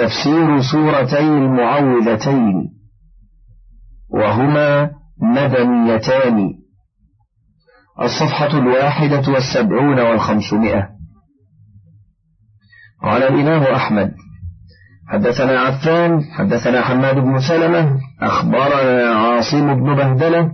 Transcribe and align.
تفسير 0.00 0.60
سورتي 0.72 1.20
المعوذتين 1.20 2.54
وهما 4.10 4.90
مدنيتان. 5.22 6.50
الصفحة 8.02 8.58
الواحدة 8.58 9.32
والسبعون 9.32 10.00
والخمسمائة. 10.00 10.88
قال 13.02 13.22
الإمام 13.22 13.62
أحمد 13.62 14.10
حدثنا 15.08 15.60
عفان 15.60 16.22
حدثنا 16.22 16.82
حماد 16.82 17.14
بن 17.14 17.40
سلمة 17.48 17.98
أخبرنا 18.22 19.14
عاصم 19.14 19.74
بن 19.74 19.96
بهدلة 19.96 20.50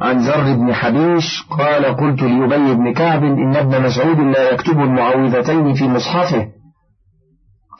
عن 0.00 0.22
زر 0.22 0.54
بن 0.54 0.74
حبيش 0.74 1.42
قال 1.50 1.84
قلت 1.84 2.22
لأبي 2.22 2.74
بن 2.74 2.92
كعب 2.92 3.22
إن 3.22 3.56
ابن 3.56 3.82
مسعود 3.82 4.18
لا 4.20 4.50
يكتب 4.52 4.80
المعوذتين 4.80 5.74
في 5.74 5.88
مصحفه. 5.88 6.63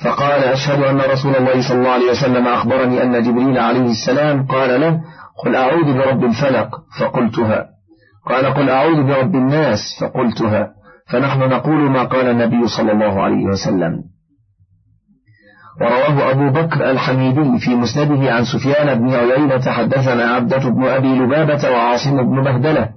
فقال 0.03 0.45
أشهد 0.45 0.83
أن 0.83 0.97
رسول 0.97 1.37
الله 1.37 1.69
صلى 1.69 1.79
الله 1.79 1.91
عليه 1.91 2.11
وسلم 2.11 2.49
أخبرني 2.49 3.03
أن 3.03 3.23
جبريل 3.23 3.59
عليه 3.59 3.91
السلام 3.91 4.47
قال 4.47 4.81
له 4.81 5.01
قل 5.45 5.57
أعوذ 5.57 5.95
برب 5.95 6.25
الفلق 6.25 6.69
فقلتها. 7.01 7.67
قال 8.27 8.47
قل 8.55 8.71
أعوذ 8.71 9.03
برب 9.03 9.35
الناس 9.35 9.79
فقلتها. 10.01 10.69
فنحن 11.11 11.41
نقول 11.41 11.91
ما 11.91 12.05
قال 12.05 12.27
النبي 12.27 12.69
صلى 12.69 12.93
الله 12.93 13.23
عليه 13.23 13.45
وسلم. 13.47 14.14
ورواه 15.81 16.31
أبو 16.31 16.51
بكر 16.51 16.91
الحميدي 16.91 17.59
في 17.59 17.75
مسنده 17.75 18.33
عن 18.33 18.45
سفيان 18.45 18.99
بن 18.99 19.15
عيينة 19.15 19.71
حدثنا 19.73 20.25
عبدة 20.25 20.71
بن 20.71 20.85
أبي 20.85 21.09
لبابة 21.09 21.71
وعاصم 21.71 22.17
بن 22.23 22.43
بهدلة 22.43 22.89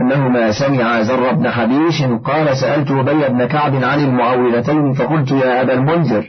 أنهما 0.00 0.52
سمع 0.52 1.02
زر 1.02 1.32
بن 1.32 1.50
حبيش 1.50 2.02
قال 2.24 2.56
سألت 2.56 2.90
أبي 2.90 3.28
بن 3.28 3.46
كعب 3.46 3.74
عن 3.74 4.04
المعوذتين 4.04 4.92
فقلت 4.92 5.30
يا 5.30 5.62
أبا 5.62 5.72
المنذر 5.72 6.28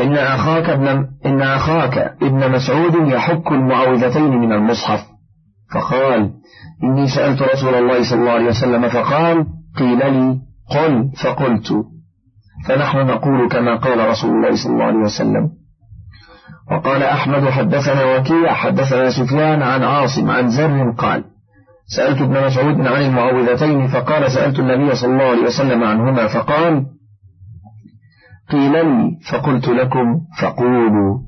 إن 0.00 0.16
أخاك 0.16 0.68
ابن, 0.68 1.06
إن 1.26 1.42
أخاك 1.42 1.98
ابن 2.22 2.50
مسعود 2.52 3.08
يحك 3.08 3.52
المعوذتين 3.52 4.30
من 4.30 4.52
المصحف. 4.52 5.00
فقال 5.74 6.30
إني 6.84 7.08
سألت 7.08 7.42
رسول 7.42 7.74
الله 7.74 8.10
صلى 8.10 8.20
الله 8.20 8.32
عليه 8.32 8.46
وسلم 8.46 8.88
فقال 8.88 9.46
قيل 9.78 9.98
لي 9.98 10.38
قل 10.70 11.10
فقلت. 11.24 11.72
فنحن 12.68 12.98
نقول 12.98 13.48
كما 13.48 13.76
قال 13.76 14.08
رسول 14.08 14.30
الله 14.30 14.56
صلى 14.64 14.72
الله 14.72 14.84
عليه 14.84 14.98
وسلم 14.98 15.50
وقال 16.70 17.02
أحمد 17.02 17.48
حدثنا 17.48 18.04
وكيع 18.04 18.54
حدثنا 18.54 19.10
سفيان 19.10 19.62
عن 19.62 19.82
عاصم 19.82 20.30
عن 20.30 20.50
زر 20.50 20.90
قال 20.90 21.24
سألت 21.96 22.20
ابن 22.22 22.46
مسعود 22.46 22.86
عن 22.86 23.02
المعوذتين 23.02 23.86
فقال 23.86 24.32
سألت 24.32 24.58
النبي 24.58 24.94
صلى 24.94 25.12
الله 25.12 25.24
عليه 25.24 25.42
وسلم 25.42 25.84
عنهما 25.84 26.26
فقال 26.26 26.86
قيل 28.50 28.72
لي 28.72 29.10
فقلت 29.32 29.68
لكم 29.68 30.20
فقولوا. 30.42 31.18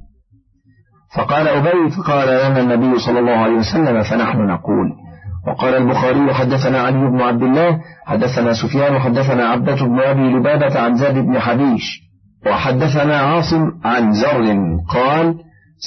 فقال 1.16 1.48
أبي 1.48 1.90
فقال 1.90 2.28
لنا 2.28 2.60
النبي 2.60 2.98
صلى 2.98 3.18
الله 3.18 3.32
عليه 3.32 3.56
وسلم 3.56 4.02
فنحن 4.02 4.38
نقول. 4.38 5.01
وقال 5.46 5.74
البخاري 5.74 6.34
حدثنا 6.34 6.80
علي 6.80 7.10
بن 7.10 7.20
عبد 7.20 7.42
الله 7.42 7.80
حدثنا 8.06 8.52
سفيان 8.52 8.98
حدثنا 8.98 9.48
عبدة 9.48 9.74
بن 9.74 10.00
أبي 10.00 10.20
لبابة 10.20 10.80
عن 10.80 10.94
زاد 10.94 11.14
بن 11.14 11.38
حبيش 11.38 12.02
وحدثنا 12.46 13.16
عاصم 13.16 13.70
عن 13.84 14.12
زر 14.12 14.56
قال 14.88 15.34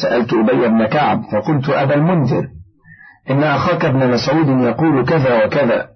سألت 0.02 0.34
أبي 0.34 0.68
بن 0.68 0.88
كعب 0.88 1.22
فقلت 1.32 1.70
أبا 1.70 1.96
المنذر 1.96 2.48
إن 3.30 3.44
أخاك 3.44 3.86
ابن 3.86 4.12
مسعود 4.12 4.48
يقول 4.48 5.06
كذا 5.06 5.46
وكذا. 5.46 5.88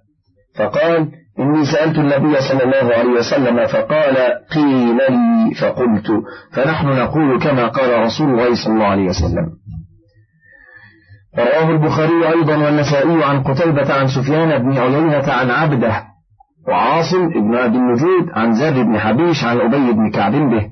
فقال 0.55 1.07
إني 1.39 1.65
سألت 1.65 1.97
النبي 1.97 2.41
صلى 2.41 2.63
الله 2.63 2.95
عليه 2.95 3.09
وسلم 3.19 3.67
فقال 3.67 4.17
قيل 4.55 4.97
لي 4.97 5.53
فقلت 5.61 6.07
فنحن 6.53 6.87
نقول 6.87 7.39
كما 7.39 7.67
قال 7.67 7.99
رسول 7.99 8.29
الله 8.29 8.55
صلى 8.55 8.73
الله 8.73 8.85
عليه 8.85 9.09
وسلم. 9.09 9.45
رواه 11.37 11.69
البخاري 11.69 12.27
أيضا 12.27 12.57
والنسائي 12.57 13.23
عن 13.23 13.43
قتيبة 13.43 13.93
عن 13.93 14.07
سفيان 14.07 14.63
بن 14.63 14.77
عيينة 14.77 15.31
عن 15.31 15.49
عبده 15.49 16.03
وعاصم 16.67 17.29
بن 17.29 17.55
أبي 17.55 17.77
النجود 17.77 18.29
عن 18.33 18.53
زر 18.53 18.83
بن 18.83 18.99
حبيش 18.99 19.43
عن 19.43 19.59
أبي 19.59 19.91
بن 19.91 20.11
كعب 20.11 20.31
به. 20.31 20.69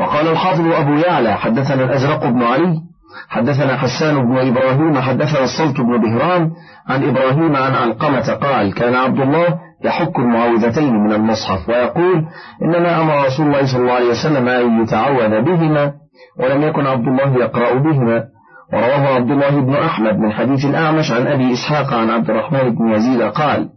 وقال 0.00 0.28
الحافظ 0.28 0.72
أبو 0.72 0.92
يعلى 0.92 1.36
حدثنا 1.36 1.84
الأزرق 1.84 2.26
بن 2.26 2.42
علي 2.42 2.80
حدثنا 3.28 3.76
حسان 3.76 4.14
بن 4.26 4.38
إبراهيم 4.38 5.00
حدثنا 5.00 5.44
الصلت 5.44 5.80
بن 5.80 5.98
بهران 6.00 6.50
عن 6.88 7.04
إبراهيم 7.08 7.56
عن 7.56 7.74
علقمة 7.74 8.34
قال 8.34 8.74
كان 8.74 8.94
عبد 8.94 9.20
الله 9.20 9.58
يحك 9.84 10.18
المعوذتين 10.18 10.94
من 10.94 11.12
المصحف 11.12 11.68
ويقول 11.68 12.24
إنما 12.62 13.00
أمر 13.00 13.26
رسول 13.26 13.46
الله 13.46 13.66
صلى 13.66 13.80
الله 13.80 13.92
عليه 13.92 14.10
وسلم 14.10 14.48
أن 14.48 14.82
يتعوذ 14.82 15.42
بهما 15.42 15.92
ولم 16.40 16.62
يكن 16.62 16.86
عبد 16.86 17.06
الله 17.08 17.36
يقرأ 17.36 17.74
بهما. 17.74 18.33
ورواه 18.72 19.14
عبد 19.14 19.30
الله 19.30 19.60
بن 19.60 19.74
أحمد 19.74 20.18
من 20.18 20.32
حديث 20.32 20.64
الأعمش 20.64 21.12
عن 21.12 21.26
أبي 21.26 21.52
إسحاق 21.52 21.94
عن 21.94 22.10
عبد 22.10 22.30
الرحمن 22.30 22.74
بن 22.74 22.92
يزيد 22.92 23.22
قال 23.22 23.68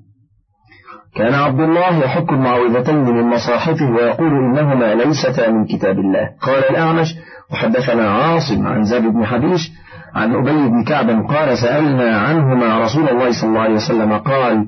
كان 1.15 1.33
عبد 1.33 1.59
الله 1.59 1.97
يحك 2.03 2.29
المعوذتين 2.29 2.95
من 2.95 3.23
مصاحفه 3.23 3.85
ويقول 3.85 4.31
إنهما 4.31 4.95
ليستا 4.95 5.51
من 5.51 5.65
كتاب 5.65 5.99
الله. 5.99 6.29
قال 6.41 6.69
الأعمش 6.69 7.15
وحدثنا 7.51 8.09
عاصم 8.11 8.67
عن 8.67 8.83
زاد 8.83 9.01
بن 9.01 9.25
حبيش 9.25 9.71
عن 10.15 10.35
أبي 10.35 10.67
بن 10.69 10.83
كعب 10.83 11.09
قال 11.09 11.57
سألنا 11.57 12.17
عنهما 12.17 12.79
رسول 12.79 13.09
الله 13.09 13.31
صلى 13.31 13.49
الله 13.49 13.61
عليه 13.61 13.75
وسلم 13.75 14.17
قال 14.17 14.65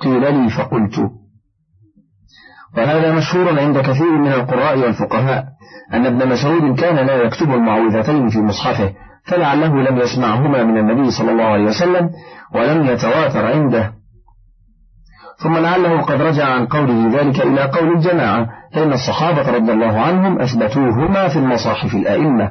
قيل 0.00 0.34
لي 0.34 0.50
فقلت 0.50 1.10
وهذا 2.76 3.12
مشهور 3.12 3.60
عند 3.60 3.78
كثير 3.78 4.18
من 4.18 4.32
القراء 4.32 4.78
والفقهاء 4.78 5.44
أن 5.94 6.06
ابن 6.06 6.28
مسعود 6.28 6.80
كان 6.80 7.06
لا 7.06 7.14
يكتب 7.14 7.54
المعوذتين 7.54 8.28
في 8.28 8.38
مصحفه 8.38 8.92
فلعله 9.28 9.82
لم 9.90 9.98
يسمعهما 9.98 10.64
من 10.64 10.78
النبي 10.78 11.10
صلى 11.10 11.30
الله 11.30 11.44
عليه 11.44 11.64
وسلم 11.64 12.10
ولم 12.54 12.86
يتواتر 12.86 13.46
عنده. 13.46 13.92
ثم 15.42 15.56
لعله 15.58 16.00
قد 16.00 16.22
رجع 16.22 16.44
عن 16.44 16.66
قوله 16.66 17.20
ذلك 17.20 17.40
إلى 17.40 17.62
قول 17.62 17.92
الجماعة 17.92 18.46
فإن 18.74 18.92
الصحابة 18.92 19.50
رضي 19.50 19.72
الله 19.72 20.00
عنهم 20.00 20.40
أثبتوهما 20.40 21.28
في 21.28 21.36
المصاحف 21.36 21.94
الأئمة 21.94 22.50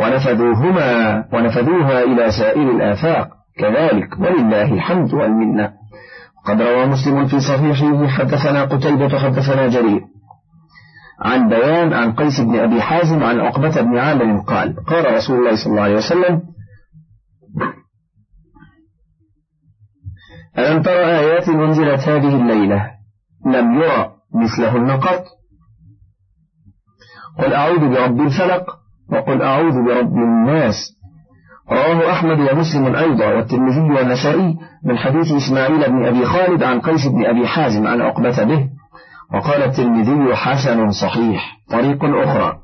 ونفذوهما 0.00 1.24
ونفذوها 1.32 2.02
إلى 2.02 2.30
سائر 2.30 2.70
الآفاق. 2.70 3.28
كذلك 3.58 4.20
ولله 4.20 4.74
الحمد 4.74 5.14
والمنة. 5.14 5.70
قد 6.46 6.62
روى 6.62 6.86
مسلم 6.86 7.26
في 7.26 7.40
صحيحه 7.40 8.06
حدثنا 8.06 8.64
قتيبة 8.64 9.18
حدثنا 9.18 9.66
جرير. 9.66 10.00
عن 11.22 11.48
بيان 11.48 11.92
عن 11.92 12.12
قيس 12.12 12.40
بن 12.40 12.58
أبي 12.58 12.82
حازم 12.82 13.22
عن 13.22 13.40
عقبة 13.40 13.80
بن 13.80 13.98
عامر 13.98 14.40
قال 14.40 14.84
قال 14.84 15.14
رسول 15.14 15.38
الله 15.38 15.56
صلى 15.56 15.70
الله 15.70 15.82
عليه 15.82 15.96
وسلم 15.96 16.42
ألم 20.58 20.82
ترى 20.82 21.04
آيات 21.04 21.48
أنزلت 21.48 22.08
هذه 22.08 22.36
الليلة؟ 22.36 22.90
لم 23.46 23.82
يرى 23.82 24.12
مثلهن 24.34 24.90
قط. 24.90 25.24
قل 27.38 27.52
أعوذ 27.52 27.78
برب 27.78 28.20
الفلق 28.20 28.64
وقل 29.12 29.42
أعوذ 29.42 29.84
برب 29.84 30.16
الناس. 30.16 30.74
رواه 31.70 32.12
أحمد 32.12 32.40
ومسلم 32.40 32.96
أيضا 32.96 33.26
والترمذي 33.26 33.80
والنسائي 33.80 34.56
من 34.84 34.98
حديث 34.98 35.32
إسماعيل 35.32 35.90
بن 35.90 36.04
أبي 36.04 36.24
خالد 36.24 36.62
عن 36.62 36.80
قيس 36.80 37.06
بن 37.06 37.24
أبي 37.24 37.46
حازم 37.46 37.86
عن 37.86 38.00
عقبة 38.00 38.44
به. 38.44 38.68
وقال 39.34 39.62
الترمذي 39.62 40.34
حسن 40.36 40.90
صحيح 40.90 41.56
طريق 41.70 42.04
أخرى. 42.04 42.58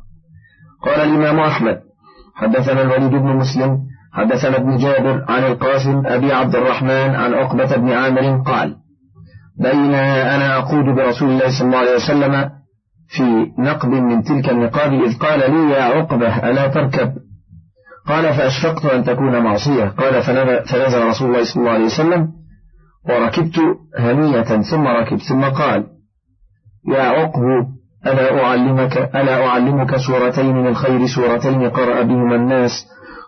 قال 0.83 1.01
الإمام 1.01 1.41
أحمد 1.41 1.81
حدثنا 2.35 2.83
الوليد 2.83 3.11
بن 3.11 3.37
مسلم 3.37 3.79
حدثنا 4.13 4.57
ابن 4.57 4.77
جابر 4.77 5.25
عن 5.29 5.45
القاسم 5.45 6.03
أبي 6.07 6.33
عبد 6.33 6.55
الرحمن 6.55 7.15
عن 7.15 7.35
عقبة 7.35 7.77
بن 7.77 7.93
عامر 7.93 8.43
قال 8.43 8.77
بين 9.61 9.95
أنا 9.95 10.59
أقود 10.59 10.85
برسول 10.85 11.31
الله 11.31 11.59
صلى 11.59 11.67
الله 11.67 11.79
عليه 11.79 11.95
وسلم 11.95 12.51
في 13.09 13.53
نقب 13.59 13.89
من 13.89 14.23
تلك 14.23 14.51
النقاب 14.51 14.93
إذ 14.93 15.19
قال 15.19 15.39
لي 15.53 15.71
يا 15.71 15.83
عقبة 15.83 16.51
ألا 16.51 16.69
تركب؟ 16.69 17.13
قال 18.07 18.35
فأشفقت 18.35 18.85
أن 18.85 19.05
تكون 19.05 19.39
معصية. 19.43 19.85
قال 19.85 20.23
فنزل 20.23 21.07
رسول 21.09 21.29
الله 21.29 21.45
صلى 21.45 21.61
الله 21.61 21.71
عليه 21.73 21.85
وسلم 21.85 22.29
وركبت 23.09 23.59
هنية 23.99 24.43
ثم 24.43 24.87
ركبت 24.87 25.23
ثم 25.23 25.45
قال 25.45 25.94
يا 26.89 27.03
عقب 27.03 27.67
ألا 28.07 28.45
أعلمك 28.45 28.97
ألا 28.97 29.47
أعلمك 29.47 29.97
سورتين 29.97 30.57
من 30.57 30.67
الخير 30.67 31.07
سورتين 31.07 31.71
قرأ 31.71 32.03
بهما 32.03 32.37
الناس. 32.37 32.71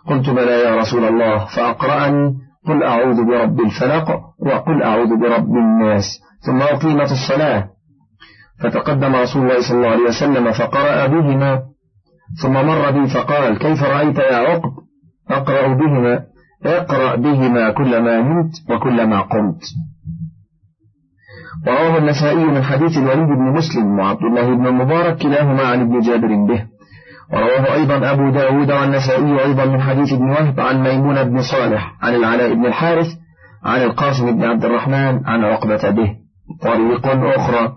قلت 0.07 0.29
بلى 0.29 0.51
يا 0.51 0.75
رسول 0.75 1.03
الله 1.05 1.45
فأقرأني. 1.55 2.33
قل 2.67 2.83
أعوذ 2.83 3.25
برب 3.25 3.61
الفلق 3.61 4.19
وقل 4.39 4.83
أعوذ 4.83 5.19
برب 5.21 5.55
الناس. 5.55 6.19
ثم 6.45 6.61
أقيمت 6.61 7.11
الصلاة. 7.11 7.69
فتقدم 8.63 9.15
رسول 9.15 9.41
الله 9.41 9.61
صلى 9.61 9.77
الله 9.77 9.89
عليه 9.89 10.03
وسلم 10.03 10.51
فقرأ 10.51 11.07
بهما. 11.07 11.61
ثم 12.41 12.53
مر 12.53 12.91
بي 12.91 13.07
فقال 13.07 13.57
كيف 13.57 13.83
رأيت 13.83 14.17
يا 14.17 14.35
عقب؟ 14.35 14.71
أقرأ 15.29 15.67
بهما. 15.67 16.19
اقرأ 16.65 17.15
بهما 17.15 17.71
كلما 17.71 18.21
نمت 18.21 18.51
وكلما 18.69 19.21
قمت. 19.21 19.61
ورواه 21.65 21.97
النسائي 21.97 22.45
من 22.45 22.63
حديث 22.63 22.97
الوليد 22.97 23.27
بن 23.27 23.57
مسلم 23.57 23.99
وعبد 23.99 24.23
الله 24.23 24.55
بن 24.55 24.67
المبارك 24.67 25.17
كلاهما 25.17 25.63
عن 25.63 25.81
ابن 25.81 25.99
جابر 25.99 26.27
به. 26.27 26.63
ورواه 27.33 27.73
أيضا 27.73 28.11
أبو 28.11 28.29
داود 28.29 28.71
والنسائي 28.71 29.45
أيضا 29.45 29.65
من 29.65 29.81
حديث 29.81 30.13
ابن 30.13 30.29
وهب 30.29 30.59
عن 30.59 30.83
ميمون 30.83 31.23
بن 31.23 31.41
صالح 31.41 31.95
عن 32.01 32.15
العلاء 32.15 32.53
بن 32.53 32.65
الحارث 32.65 33.07
عن 33.63 33.81
القاسم 33.81 34.31
بن 34.31 34.43
عبد 34.43 34.65
الرحمن 34.65 35.25
عن 35.25 35.43
عقبة 35.43 35.89
به. 35.89 36.15
طريق 36.61 37.07
أخرى. 37.39 37.73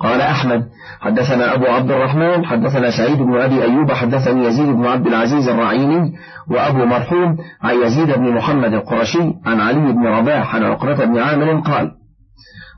قال 0.00 0.20
أحمد 0.20 0.62
حدثنا 1.00 1.54
أبو 1.54 1.66
عبد 1.66 1.90
الرحمن 1.90 2.44
حدثنا 2.44 2.90
سعيد 2.90 3.18
بن 3.18 3.40
أبي 3.40 3.62
أيوب 3.62 3.92
حدثني 3.92 4.44
يزيد 4.44 4.68
بن 4.68 4.86
عبد 4.86 5.06
العزيز 5.06 5.48
الرعيني 5.48 6.12
وأبو 6.50 6.84
مرحوم 6.84 7.36
عن 7.62 7.74
يزيد 7.82 8.18
بن 8.18 8.34
محمد 8.34 8.72
القرشي 8.74 9.34
عن 9.46 9.60
علي 9.60 9.92
بن 9.92 10.06
رباح 10.06 10.54
عن 10.56 10.64
عقبة 10.64 11.04
بن 11.04 11.18
عامر 11.18 11.60
قال 11.60 11.99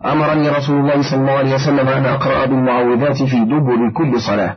أمرني 0.04 0.48
رسول 0.48 0.80
الله 0.80 1.10
صلى 1.10 1.20
الله 1.20 1.32
عليه 1.32 1.54
وسلم 1.54 1.88
أن 1.88 2.04
أقرأ 2.06 2.46
بالمعوذات 2.46 3.22
في 3.22 3.44
دبر 3.44 3.90
كل 3.96 4.20
صلاة. 4.20 4.56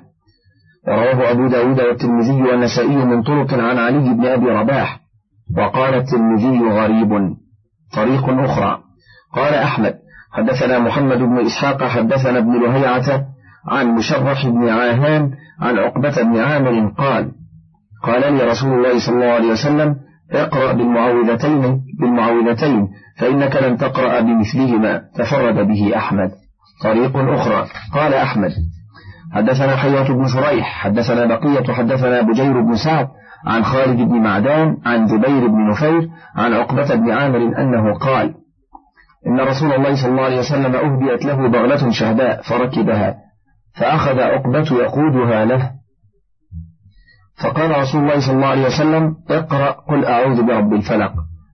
ورواه 0.88 1.32
أبو 1.32 1.48
داود 1.48 1.82
والترمذي 1.82 2.42
والنسائي 2.42 2.96
من 2.96 3.24
طرق 3.24 3.54
عن 3.54 3.78
علي 3.78 4.14
بن 4.14 4.26
أبي 4.26 4.46
رباح. 4.46 5.00
وقال 5.58 5.94
الترمذي 5.94 6.60
غريب. 6.60 7.36
طريق 7.94 8.30
أخرى. 8.30 8.80
قال 9.34 9.54
أحمد 9.54 9.94
حدثنا 10.32 10.80
محمد 10.80 11.18
بن 11.18 11.46
إسحاق 11.46 11.84
حدثنا 11.84 12.40
ابن 12.40 12.64
لهيعة 12.64 13.26
عن 13.68 13.88
مشرح 13.88 14.48
بن 14.48 14.70
عاهان 14.70 15.32
عن 15.62 15.78
عقبة 15.78 16.24
بن 16.24 16.38
عامر 16.38 16.92
قال 16.98 17.32
قال 18.04 18.34
لي 18.34 18.44
رسول 18.44 18.74
الله 18.74 19.06
صلى 19.06 19.16
الله 19.16 19.32
عليه 19.32 19.52
وسلم 19.52 19.96
اقرأ 20.31 20.74
بالمعوذتين 20.74 21.81
بالمعوذتين 22.00 22.88
فإنك 23.18 23.56
لن 23.56 23.77
تقرأ 23.77 24.19
بمثلهما 24.19 25.01
تفرد 25.16 25.68
به 25.68 25.98
أحمد. 25.98 26.31
طريق 26.83 27.18
أخرى. 27.18 27.68
قال 27.94 28.13
أحمد 28.13 28.51
حدثنا 29.33 29.75
حياة 29.75 30.07
بن 30.07 30.27
شريح 30.27 30.83
حدثنا 30.83 31.25
بقية 31.25 31.74
حدثنا 31.74 32.22
بجير 32.22 32.62
بن 32.62 32.75
سعد 32.75 33.07
عن 33.45 33.63
خالد 33.63 33.98
بن 33.98 34.22
معدان 34.22 34.77
عن 34.86 35.06
جبير 35.06 35.48
بن 35.48 35.69
نفير 35.69 36.10
عن 36.36 36.54
عقبة 36.54 36.95
بن 36.95 37.12
عامر 37.12 37.38
أنه 37.38 37.94
قال 37.94 38.33
إن 39.27 39.39
رسول 39.39 39.74
الله 39.74 39.95
صلى 39.95 40.12
الله 40.12 40.24
عليه 40.24 40.39
وسلم 40.39 40.75
أهديت 40.75 41.25
له 41.25 41.48
بغلة 41.48 41.89
شهداء 41.89 42.42
فركبها 42.42 43.16
فأخذ 43.80 44.19
عقبة 44.19 44.77
يقودها 44.83 45.45
له. 45.45 45.72
فقال 47.44 47.80
رسول 47.80 48.02
الله 48.02 48.20
صلى 48.20 48.36
الله 48.36 48.48
عليه 48.48 48.66
وسلم 48.66 49.16
اقرأ 49.30 49.72
قل 49.72 50.06
أعوذ 50.06 50.44
برب 50.44 50.74
الفلق. 50.74 51.14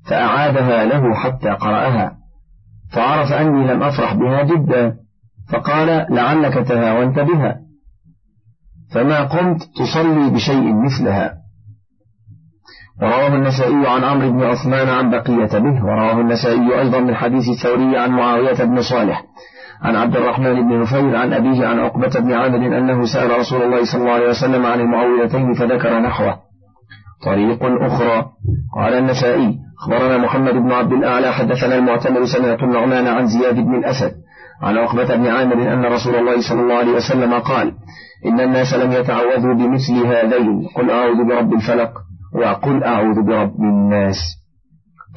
فأعادها 0.10 0.86
له 0.86 1.14
حتى 1.16 1.50
قرأها. 1.50 2.12
فعرف 2.94 3.32
أني 3.32 3.68
لم 3.68 3.84
أفرح 3.84 4.14
بها 4.14 4.44
جدا. 4.44 4.96
فقال 5.52 6.06
لعلك 6.10 6.54
تهاونت 6.54 7.20
بها. 7.20 7.56
فما 8.94 9.24
قمت 9.24 9.64
تصلي 9.64 10.30
بشيء 10.30 10.74
مثلها. 10.74 11.34
ورواه 13.02 13.36
النسائي 13.36 13.88
عن 13.88 14.04
عمرو 14.04 14.32
بن 14.32 14.44
عثمان 14.44 14.90
عن 14.90 15.10
بقية 15.10 15.60
به. 15.60 15.86
ورواه 15.86 16.22
النسائي 16.22 16.80
أيضا 16.80 17.00
من 17.00 17.16
حديث 17.16 17.50
الثوري 17.50 17.98
عن 17.98 18.10
معاوية 18.12 18.64
بن 18.64 18.82
صالح. 18.82 19.24
عن 19.84 19.96
عبد 19.96 20.16
الرحمن 20.16 20.68
بن 20.68 20.82
نفير 20.82 21.16
عن 21.16 21.34
أبيه 21.34 21.68
عن 21.68 21.80
عقبة 21.80 22.20
بن 22.20 22.34
عامر 22.34 22.78
أنه 22.78 23.06
سأل 23.06 23.40
رسول 23.40 23.62
الله 23.62 23.86
صلى 23.86 24.02
الله 24.02 24.12
عليه 24.12 24.30
وسلم 24.30 24.66
عن 24.66 24.80
المعوذتين 24.80 25.54
فذكر 25.54 26.00
نحوه. 26.00 26.36
طريق 27.26 27.60
أخرى. 27.64 28.26
قال 28.76 28.94
النسائي 28.94 29.58
أخبرنا 29.82 30.18
محمد 30.18 30.54
بن 30.54 30.72
عبد 30.72 30.92
الأعلى 30.92 31.34
حدثنا 31.34 31.76
المعتمر 31.76 32.26
سمعت 32.26 32.64
النعمان 32.64 33.08
عن 33.08 33.28
زياد 33.28 33.56
بن 33.56 33.76
الأسد 33.76 34.12
عن 34.62 34.78
عقبة 34.78 35.16
بن 35.16 35.28
عامر 35.28 35.74
أن 35.74 35.86
رسول 35.86 36.16
الله 36.16 36.42
صلى 36.50 36.62
الله 36.62 36.76
عليه 36.76 36.92
وسلم 36.92 37.34
قال 37.34 37.72
إن 38.26 38.40
الناس 38.40 38.74
لم 38.74 38.92
يتعوذوا 38.92 39.54
بمثل 39.54 40.06
هذين. 40.06 40.68
قل 40.76 40.92
أعوذ 40.92 41.28
برب 41.28 41.54
الفلق 41.54 41.92
وقل 42.36 42.84
أعوذ 42.84 43.22
برب 43.28 43.60
الناس. 43.60 44.18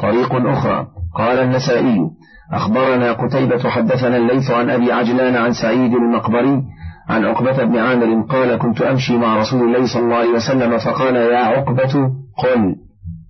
طريق 0.01 0.35
أخرى. 0.35 0.87
قال 1.15 1.39
النسائي 1.39 2.11
أخبرنا 2.53 3.13
قتيبة 3.13 3.71
حدثنا 3.71 4.17
الليث 4.17 4.51
عن 4.51 4.71
أبي 4.71 4.93
عجلان 4.93 5.37
عن 5.37 5.53
سعيد 5.53 5.95
المقبري 5.95 6.63
عن 7.09 7.25
عقبة 7.25 7.65
بن 7.65 7.79
عامر 7.79 8.23
قال 8.23 8.59
كنت 8.59 8.83
أمشي 8.83 9.19
مع 9.19 9.37
رسول 9.37 9.63
الله 9.63 9.87
صلى 9.87 10.03
الله 10.03 10.17
عليه 10.17 10.31
وسلم 10.31 10.79
فقال 10.79 11.17
يا 11.17 11.39
عقبة 11.39 12.11
قل 12.39 12.77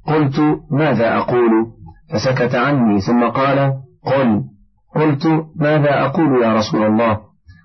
قلت 0.06 0.40
ماذا 0.70 1.16
أقول؟ 1.16 1.50
فسكت 2.12 2.54
عني 2.54 3.00
ثم 3.00 3.24
قال 3.24 3.72
قل 4.06 4.42
قلت 4.96 5.26
ماذا 5.56 6.04
أقول 6.04 6.42
يا 6.42 6.54
رسول 6.54 6.82
الله؟ 6.86 7.18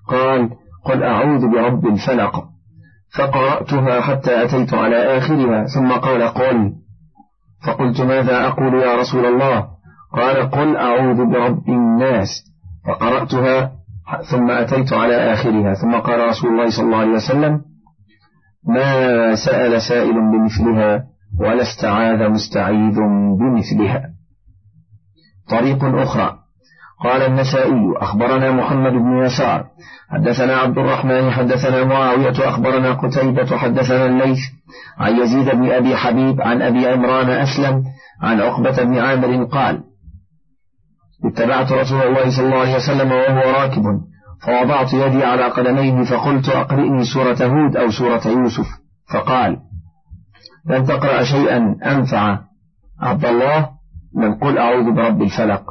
قال 0.08 0.50
قل 0.86 1.04
أعوذ 1.04 1.48
برب 1.48 1.88
الفلق 1.88 2.44
فقرأتها 3.18 4.02
حتى 4.02 4.44
أتيت 4.44 4.74
على 4.74 5.18
آخرها 5.18 5.66
ثم 5.66 5.92
قال 5.92 6.24
قل 6.24 6.72
فقلت 7.68 8.02
ماذا 8.02 8.48
أقول 8.48 8.74
يا 8.74 8.96
رسول 8.96 9.26
الله؟ 9.26 9.79
قال 10.14 10.52
قل 10.52 10.78
أعوذ 10.78 11.26
برب 11.26 11.70
الناس. 11.70 12.30
فقرأتها 12.88 13.72
ثم 14.32 14.52
أتيت 14.52 14.94
على 14.94 15.34
آخرها. 15.34 15.74
ثم 15.74 15.96
قال 15.96 16.28
رسول 16.30 16.52
الله 16.52 16.70
صلى 16.70 16.86
الله 16.86 16.98
عليه 16.98 17.12
وسلم 17.12 17.62
ما 18.68 19.36
سأل 19.36 19.82
سائل 19.82 20.14
بمثلها 20.14 21.04
ولا 21.40 21.62
استعاذ 21.62 22.30
مستعيذ 22.30 22.96
بمثلها. 23.40 24.10
طريق 25.50 25.84
أخرى. 25.84 26.40
قال 27.04 27.22
النسائي 27.22 27.94
أخبرنا 27.98 28.52
محمد 28.52 28.92
بن 28.92 29.26
يسار 29.26 29.66
حدثنا 30.10 30.56
عبد 30.56 30.78
الرحمن 30.78 31.32
حدثنا 31.32 31.84
معاوية 31.84 32.50
أخبرنا 32.50 32.94
قتيبة 32.94 33.58
حدثنا 33.58 34.06
الليث 34.06 34.40
عن 34.98 35.16
يزيد 35.16 35.50
بن 35.50 35.72
أبي 35.72 35.96
حبيب 35.96 36.42
عن 36.42 36.62
أبي 36.62 36.88
عمران 36.88 37.30
أسلم 37.30 37.84
عن 38.22 38.42
عقبة 38.42 38.84
بن 38.84 38.98
عامر 38.98 39.44
قال 39.44 39.84
اتبعت 41.26 41.72
رسول 41.72 42.02
الله 42.02 42.30
صلى 42.38 42.46
الله 42.46 42.60
عليه 42.60 42.76
وسلم 42.76 43.12
وهو 43.12 43.62
راكب 43.62 43.84
فوضعت 44.42 44.94
يدي 44.94 45.24
على 45.24 45.44
قدميه 45.44 46.04
فقلت 46.04 46.50
أقرئني 46.50 47.04
سورة 47.04 47.38
هود 47.44 47.78
أو 47.78 47.92
سورة 47.92 48.28
يوسف. 48.28 48.68
فقال 49.14 49.58
لن 50.66 50.86
تقرأ 50.86 51.24
شيئا 51.24 51.76
أنفع 51.86 52.40
عبد 53.02 53.26
الله 53.26 53.70
من 54.16 54.36
قل 54.36 54.58
أعوذ 54.58 54.96
برب 54.96 55.22
الفلق. 55.22 55.64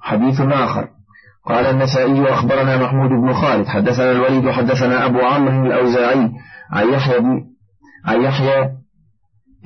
حديث 0.00 0.40
آخر 0.40 0.88
قال 1.46 1.66
النسائي 1.66 2.32
أخبرنا 2.32 2.76
محمود 2.76 3.10
بن 3.10 3.32
خالد 3.34 3.66
حدثنا 3.66 4.10
الوليد 4.10 4.50
حدثنا 4.50 5.06
أبو 5.06 5.20
عمرو 5.20 5.66
الأوزاعي 5.66 6.30
عن 6.72 6.92
يحيى 6.92 7.20
بن 7.20 7.44
عن 8.06 8.22
يحيى 8.22 8.70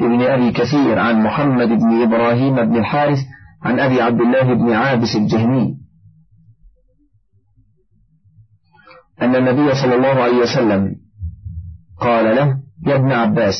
ابن 0.00 0.22
أبي 0.22 0.52
كثير 0.52 0.98
عن 0.98 1.22
محمد 1.22 1.68
بن 1.68 2.02
إبراهيم 2.02 2.56
بن 2.56 2.76
الحارث 2.76 3.18
عن 3.62 3.80
أبي 3.80 4.00
عبد 4.02 4.20
الله 4.20 4.54
بن 4.54 4.72
عابس 4.72 5.16
الجهمي 5.16 5.74
أن 9.22 9.36
النبي 9.36 9.74
صلى 9.74 9.94
الله 9.94 10.22
عليه 10.22 10.36
وسلم 10.36 10.94
قال 12.00 12.36
له 12.36 12.56
يا 12.86 12.96
ابن 12.96 13.12
عباس 13.12 13.54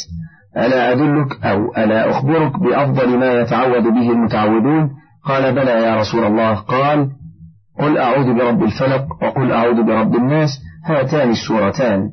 ألا 0.57 0.92
أدلك 0.92 1.45
أو 1.45 1.75
ألا 1.76 2.11
أخبرك 2.11 2.61
بأفضل 2.61 3.19
ما 3.19 3.33
يتعوذ 3.33 3.83
به 3.83 4.11
المتعوذون؟ 4.11 4.90
قال 5.25 5.54
بلى 5.54 5.71
يا 5.71 6.00
رسول 6.00 6.25
الله. 6.25 6.54
قال 6.54 7.11
قل 7.78 7.99
أعوذ 7.99 8.35
برب 8.35 8.62
الفلق 8.62 9.07
وقل 9.23 9.52
أعوذ 9.52 9.83
برب 9.87 10.16
الناس. 10.16 10.50
هاتان 10.85 11.30
السورتان. 11.30 12.11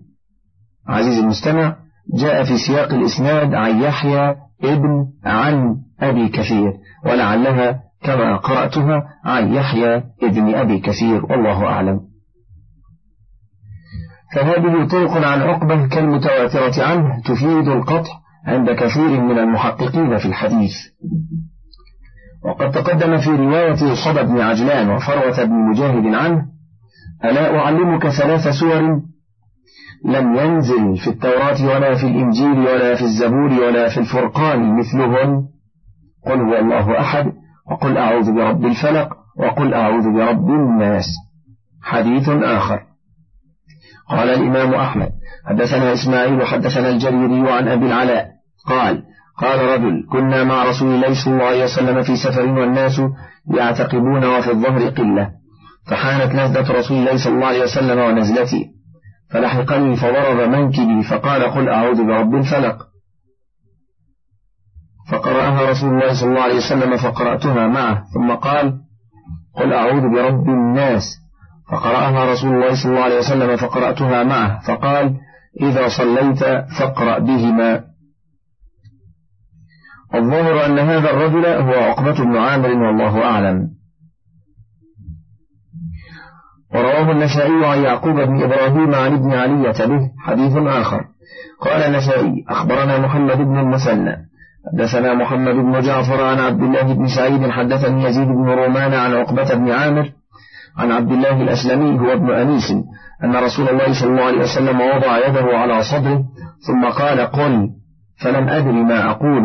عزيزي 0.88 1.20
المستمع 1.20 1.75
جاء 2.20 2.44
في 2.44 2.58
سياق 2.58 2.94
الإسناد 2.94 3.53
عن 3.53 3.82
يحيى 3.82 4.36
ابن 4.64 5.08
عن 5.26 5.76
أبي 6.00 6.30
كثير 6.30 6.74
ولعلها 7.06 7.80
كما 8.04 8.38
قرأتها 8.38 9.04
عن 9.26 9.54
يحيى 9.54 10.04
ابن 10.24 10.56
أبي 10.56 10.80
كثير 10.80 11.26
والله 11.26 11.66
أعلم. 11.66 12.00
فهذه 14.36 14.88
طرق 14.88 15.12
عن 15.12 15.42
عقبة 15.42 15.88
كالمتواترة 15.88 16.84
عنه 16.84 17.22
تفيد 17.22 17.68
القطع 17.68 18.12
عند 18.46 18.72
كثير 18.72 19.22
من 19.22 19.40
المحققين 19.40 20.18
في 20.18 20.26
الحديث. 20.26 20.74
وقد 22.46 22.72
تقدم 22.72 23.18
في 23.18 23.30
رواية 23.30 23.96
صدى 24.06 24.24
بن 24.24 24.42
عجلان 24.42 24.90
وفروة 24.90 25.44
بن 25.44 25.54
مجاهد 25.54 26.14
عنه 26.14 26.46
ألا 27.26 27.60
أعلمك 27.60 28.08
ثلاث 28.08 28.48
سور 28.48 29.02
لم 30.06 30.36
ينزل 30.36 30.98
في 30.98 31.08
التوراة 31.08 31.66
ولا 31.66 31.96
في 31.96 32.08
الإنجيل 32.08 32.60
ولا 32.60 32.96
في 32.96 33.01
الزبور 33.01 33.63
ولا 33.63 33.89
في 33.89 33.98
الفرقان 34.00 34.80
مثلهن 34.80 35.44
قل 36.25 36.39
هو 36.39 36.58
الله 36.58 37.00
أحد 37.00 37.25
وقل 37.72 37.98
أعوذ 37.98 38.32
برب 38.36 38.66
الفلق 38.66 39.10
وقل 39.39 39.74
أعوذ 39.74 40.13
برب 40.13 40.50
الناس. 40.50 41.06
حديث 41.84 42.30
آخر. 42.30 42.80
قال 44.10 44.30
الإمام 44.30 44.74
أحمد 44.74 45.10
حدثنا 45.50 45.94
إسماعيل 45.94 46.46
حدثنا 46.46 46.89
الجريري 46.89 47.51
عن 47.51 47.68
أبي 47.68 47.86
العلاء. 47.86 48.27
قال 48.68 49.04
قال 49.38 49.60
رجل 49.60 50.08
كنا 50.12 50.44
مع 50.44 50.63
رسول 50.63 50.96
الله 50.96 51.13
صلى 51.24 51.34
الله 51.34 51.46
عليه 51.46 51.63
وسلم 51.63 52.04
في 52.04 52.16
سفر 52.16 52.46
والناس 52.50 53.01
يعتقبون 53.58 54.25
وفي 54.25 54.51
الظهر 54.51 54.89
قلة. 54.89 55.30
فحانت 55.88 56.36
نزلة 56.36 56.80
رسول 56.80 56.98
الله 56.98 57.18
صلى 57.18 57.34
الله 57.34 57.48
عليه 57.48 57.63
وسلم 57.63 58.00
ونزلتي 58.00 58.76
فلحقني 59.31 59.96
فضرب 59.96 60.50
منكبي 60.50 61.03
فقال 61.03 61.43
قل 61.43 61.69
أعوذ 61.69 62.07
برب 62.07 62.36
الفلق. 62.36 62.88
فقرأها 65.12 65.72
رسول 65.72 65.89
الله 65.89 66.13
صلى 66.13 66.29
الله 66.29 66.41
عليه 66.41 66.57
وسلم 66.57 66.98
فقرأتها 66.98 67.67
معه 67.67 68.03
ثم 68.13 68.31
قال 68.31 68.79
قل 69.55 69.74
أعوذ 69.74 70.01
برب 70.01 70.50
الناس. 70.50 71.03
فقرأها 71.72 72.31
رسول 72.31 72.55
الله 72.55 72.84
صلى 72.84 72.91
الله 72.91 73.03
عليه 73.03 73.17
وسلم 73.17 73.57
فقرأتها 73.57 74.24
معه 74.24 74.60
فقال 74.60 75.15
إذا 75.62 75.88
صليت 75.98 76.43
فاقرأ 76.79 77.19
بهما. 77.19 77.84
الظاهر 80.15 80.65
أن 80.65 80.79
هذا 80.79 81.10
الرجل 81.10 81.46
هو 81.46 81.74
عقبة 81.74 82.24
بن 82.24 82.38
عامر 82.38 82.69
والله 82.69 83.24
أعلم. 83.24 83.76
ورواه 86.74 87.12
النسائي 87.12 87.65
عن 87.65 87.83
يعقوب 87.83 88.15
بن 88.15 88.43
إبراهيم 88.43 88.95
عن 88.95 89.13
ابن 89.13 89.33
علية 89.33 89.86
به 89.86 90.09
حديث 90.19 90.57
آخر. 90.57 91.01
قال 91.62 91.81
النسائي 91.81 92.45
أخبرنا 92.50 92.97
محمد 93.00 93.38
بن 93.38 93.59
المثنى. 93.59 94.15
حدثنا 94.74 95.13
محمد 95.13 95.55
بن 95.55 95.79
جعفر 95.79 96.24
عن 96.24 96.39
عبد 96.39 96.62
الله 96.62 96.93
بن 96.93 97.07
سعيد 97.07 97.50
حدثني 97.50 98.03
يزيد 98.03 98.27
بن 98.27 98.50
رومان 98.50 98.93
عن 98.93 99.13
عقبة 99.13 99.53
بن 99.53 99.71
عامر 99.71 100.12
عن 100.77 100.91
عبد 100.91 101.12
الله 101.12 101.41
الأسلمي 101.41 102.00
هو 102.00 102.13
ابن 102.13 102.31
أنيس 102.31 102.71
أن 103.24 103.36
رسول 103.36 103.69
الله 103.69 103.93
صلى 104.01 104.09
الله 104.09 104.24
عليه 104.24 104.39
وسلم 104.39 104.81
وضع 104.81 105.27
يده 105.27 105.57
على 105.57 105.83
صدره 105.83 106.24
ثم 106.67 106.89
قال 106.89 107.19
قل. 107.19 107.69
فلم 108.24 108.50
أدري 108.50 108.83
ما 108.83 109.12
أقول. 109.12 109.43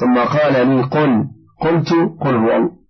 ثم 0.00 0.18
قال 0.18 0.68
لي 0.68 0.82
قل. 0.82 1.24
قلت 1.60 1.92
قل 2.20 2.34
هو 2.34 2.81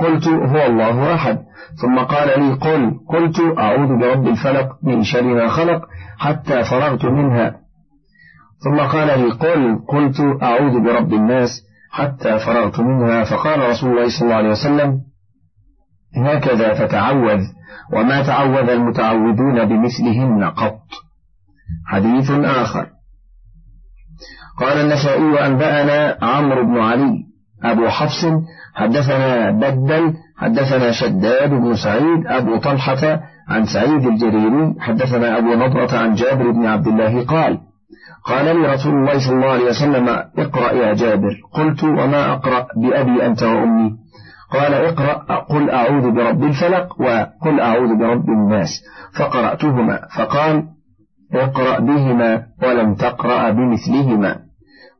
قلت 0.00 0.28
هو 0.28 0.66
الله 0.66 1.14
أحد. 1.14 1.38
ثم 1.82 1.98
قال 1.98 2.40
لي 2.40 2.54
قل. 2.54 3.00
قلت 3.08 3.58
أعوذ 3.58 3.98
برب 3.98 4.26
الفلق 4.26 4.68
من 4.82 5.04
شر 5.04 5.22
ما 5.22 5.48
خلق 5.48 5.82
حتى 6.18 6.64
فرغت 6.64 7.04
منها. 7.04 7.56
ثم 8.64 8.80
قال 8.80 9.20
لي 9.20 9.30
قل. 9.30 9.78
قلت 9.88 10.42
أعوذ 10.42 10.80
برب 10.80 11.12
الناس 11.12 11.50
حتى 11.90 12.38
فرغت 12.38 12.80
منها. 12.80 13.24
فقال 13.24 13.70
رسول 13.70 13.90
الله 13.90 14.08
صلى 14.08 14.22
الله 14.24 14.34
عليه 14.34 14.50
وسلم 14.50 15.00
هكذا 16.16 16.74
فتعوذ 16.74 17.40
وما 17.92 18.26
تعوذ 18.26 18.68
المتعوذون 18.70 19.64
بمثلهن 19.64 20.44
قط. 20.44 20.80
حديث 21.86 22.30
آخر. 22.30 22.86
قال 24.58 24.80
النسائي 24.80 25.46
أنبأنا 25.46 26.18
عمرو 26.22 26.64
بن 26.64 26.78
علي 26.78 27.12
أبو 27.64 27.88
حفص 27.88 28.24
حدثنا 28.74 29.50
بدل 29.50 30.14
حدثنا 30.36 30.92
شداد 30.92 31.50
بن 31.50 31.74
سعيد 31.74 32.26
أبو 32.26 32.56
طلحة 32.56 33.20
عن 33.48 33.64
سعيد 33.64 34.06
الجريري 34.06 34.74
حدثنا 34.80 35.38
أبو 35.38 35.54
نضرة 35.54 35.98
عن 35.98 36.14
جابر 36.14 36.50
بن 36.50 36.66
عبد 36.66 36.86
الله 36.86 37.24
قال 37.24 37.58
قال 38.24 38.44
لي 38.44 38.72
رسول 38.72 38.94
الله 38.94 39.18
صلى 39.18 39.36
الله 39.36 39.50
عليه 39.50 39.64
وسلم 39.64 40.08
اقرأ 40.38 40.72
يا 40.72 40.94
جابر. 40.94 41.34
قلت 41.52 41.84
وما 41.84 42.32
أقرأ 42.32 42.66
بأبي 42.76 43.26
أنت 43.26 43.42
وأمي. 43.42 43.90
قال 44.52 44.74
اقرأ 44.74 45.40
قل 45.40 45.70
أعوذ 45.70 46.10
برب 46.10 46.44
الفلق 46.44 47.00
وقل 47.00 47.60
أعوذ 47.60 47.98
برب 47.98 48.28
الناس. 48.28 48.68
فقرأتهما 49.18 50.00
فقال 50.16 50.64
اقرأ 51.34 51.78
بهما 51.80 52.42
ولم 52.62 52.94
تقرأ 52.94 53.50
بمثلهما. 53.50 54.36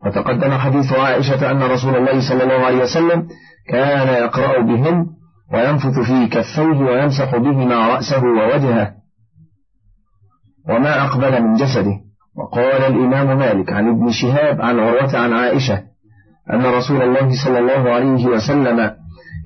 وتقدم 0.07 0.53
حديث 0.53 0.93
عائشة 0.93 1.51
أن 1.51 1.63
رسول 1.63 1.97
الله 1.97 2.29
صلى 2.29 2.43
الله 2.43 2.67
عليه 2.67 2.83
وسلم 2.83 3.29
كان 3.69 4.09
يقرأ 4.25 4.63
بهن 4.63 5.07
وينفث 5.53 5.99
في 6.07 6.27
كفيه 6.27 6.63
ويمسح 6.63 7.37
بهما 7.37 7.89
رأسه 7.89 8.25
ووجهه. 8.25 8.95
وما 10.69 11.05
أقبل 11.05 11.43
من 11.43 11.55
جسده. 11.55 12.01
وقال 12.37 12.83
الإمام 12.83 13.39
مالك 13.39 13.73
عن 13.73 13.89
ابن 13.89 14.11
شهاب 14.11 14.61
عن 14.61 14.81
عروة 14.81 15.19
عن 15.19 15.33
عائشة 15.33 15.83
أن 16.53 16.67
رسول 16.67 17.03
الله 17.03 17.45
صلى 17.45 17.59
الله 17.59 17.91
عليه 17.91 18.27
وسلم 18.27 18.91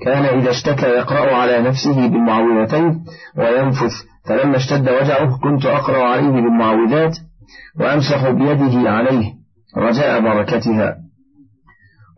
كان 0.04 0.24
إذا 0.24 0.50
اشتكى 0.50 0.86
يقرأ 0.86 1.34
على 1.34 1.60
نفسه 1.62 2.08
بالمعوذتين 2.08 3.04
وينفث. 3.38 3.92
فلما 4.28 4.56
اشتد 4.56 4.88
وجعه 4.88 5.38
كنت 5.38 5.66
أقرأ 5.66 6.04
عليه 6.04 6.30
بالمعوذات 6.30 7.16
وأمسح 7.80 8.30
بيده 8.30 8.90
عليه. 8.90 9.32
رجاء 9.76 10.20
بركتها. 10.20 10.96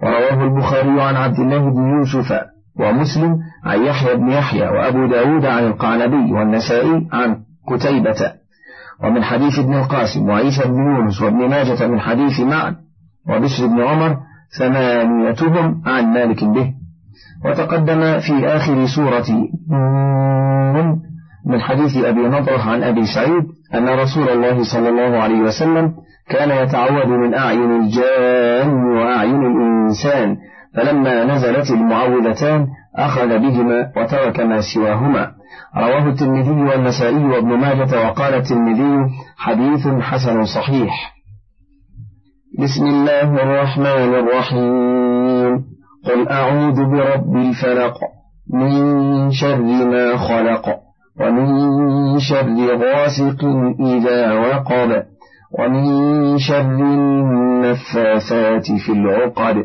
ورواه 0.02 0.44
البخاري 0.44 1.02
عن 1.02 1.16
عبد 1.16 1.38
الله 1.38 1.58
بن 1.58 1.98
يوسف 1.98 2.40
ومسلم 2.80 3.38
عن 3.64 3.82
يحيى 3.84 4.16
بن 4.16 4.28
يحيى 4.28 4.68
وأبو 4.68 5.06
داود 5.06 5.44
عن 5.44 5.64
القعنبي 5.66 6.32
والنسائي 6.32 7.08
عن 7.12 7.36
كتيبة 7.70 8.32
ومن 9.04 9.24
حديث 9.24 9.58
ابن 9.58 9.74
القاسم 9.74 10.28
وعيسى 10.28 10.68
بن 10.68 10.76
يونس 10.76 11.22
وابن 11.22 11.48
ماجة 11.48 11.86
من 11.86 12.00
حديث 12.00 12.40
معن 12.40 12.76
وبشر 13.28 13.66
بن 13.66 13.80
عمر 13.80 14.16
ثمانيتهم 14.58 15.82
عن 15.86 16.04
مالك 16.12 16.44
به. 16.44 16.74
وتقدم 17.44 18.20
في 18.20 18.46
آخر 18.46 18.86
سورة 18.86 19.26
من 21.48 21.60
حديث 21.60 21.96
أبي 21.96 22.20
نضرة 22.20 22.70
عن 22.70 22.82
أبي 22.82 23.06
سعيد 23.14 23.44
أن 23.74 23.88
رسول 23.88 24.28
الله 24.28 24.64
صلى 24.72 24.88
الله 24.88 25.18
عليه 25.18 25.40
وسلم 25.40 25.92
كان 26.30 26.50
يتعوذ 26.50 27.06
من 27.06 27.34
أعين 27.34 27.80
الجان 27.80 28.74
وأعين 28.74 29.46
الإنسان 29.46 30.36
فلما 30.76 31.24
نزلت 31.24 31.70
المعوذتان 31.70 32.66
أخذ 32.96 33.28
بهما 33.28 33.92
وترك 33.96 34.40
ما 34.40 34.60
سواهما. 34.74 35.30
رواه 35.76 36.08
الترمذي 36.08 36.62
والنسائي 36.62 37.24
وابن 37.24 37.48
ماجة 37.48 38.08
وقال 38.08 38.34
الترمذي 38.34 39.10
حديث 39.36 39.88
حسن 39.88 40.44
صحيح. 40.44 41.14
بسم 42.58 42.86
الله 42.86 43.42
الرحمن 43.42 44.14
الرحيم. 44.14 45.64
قل 46.04 46.28
أعوذ 46.28 46.84
برب 46.84 47.36
الفلق 47.36 47.94
من 48.54 49.30
شر 49.30 49.62
ما 49.84 50.16
خلق. 50.16 50.87
ومن 51.20 52.18
شر 52.18 52.76
غاسق 52.76 53.44
إذا 53.80 54.32
وقب 54.32 55.02
ومن 55.58 56.38
شر 56.38 56.80
النفاثات 56.80 58.66
في 58.86 58.92
العقد 58.92 59.64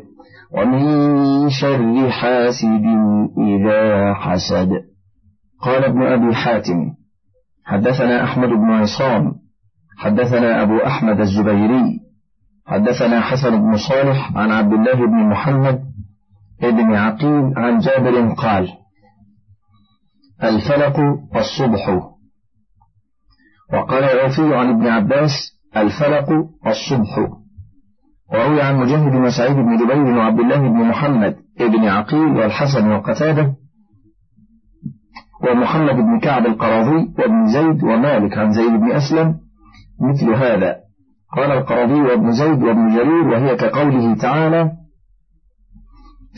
ومن 0.52 1.50
شر 1.50 2.10
حاسد 2.10 2.86
إذا 3.38 4.14
حسد. 4.14 4.70
قال 5.62 5.84
ابن 5.84 6.02
أبي 6.02 6.36
حاتم 6.36 6.94
حدثنا 7.66 8.24
أحمد 8.24 8.50
بن 8.50 8.72
عصام 8.72 9.32
حدثنا 9.98 10.62
أبو 10.62 10.78
أحمد 10.78 11.20
الزبيري 11.20 12.00
حدثنا 12.68 13.22
حسن 13.22 13.62
بن 13.62 13.78
صالح 13.78 14.38
عن 14.38 14.52
عبد 14.52 14.74
الله 14.74 14.96
بن 14.96 15.30
محمد 15.30 15.84
بن 16.62 16.96
عقيل 16.96 17.54
عن 17.58 17.80
جابر 17.80 18.34
قال 18.34 18.70
الفلق 20.44 21.00
الصبح. 21.36 21.90
وقال 23.74 24.04
العوفي 24.04 24.56
عن 24.56 24.70
ابن 24.70 24.88
عباس 24.88 25.32
الفلق 25.78 26.30
الصبح. 26.68 27.44
وروي 28.34 28.62
عن 28.62 28.76
مجاهد 28.80 29.16
وسعيد 29.16 29.56
بن 29.56 29.78
جبير 29.78 30.18
وعبد 30.18 30.40
الله 30.40 30.58
بن 30.58 30.84
محمد 30.90 31.36
بن 31.60 31.88
عقيل 31.88 32.38
والحسن 32.38 32.92
وقتاده 32.92 33.56
ومحمد 35.44 35.96
بن 35.96 36.20
كعب 36.20 36.46
القراضي 36.46 37.14
وابن 37.20 37.48
زيد 37.48 37.84
ومالك 37.84 38.38
عن 38.38 38.54
زيد 38.54 38.72
بن 38.72 38.92
أسلم 38.92 39.40
مثل 40.02 40.34
هذا. 40.34 40.76
قال 41.36 41.52
القراضي 41.52 42.02
وابن 42.02 42.32
زيد 42.32 42.64
وابن 42.64 42.96
جرير 42.96 43.28
وهي 43.28 43.56
كقوله 43.56 44.16
تعالى 44.16 44.72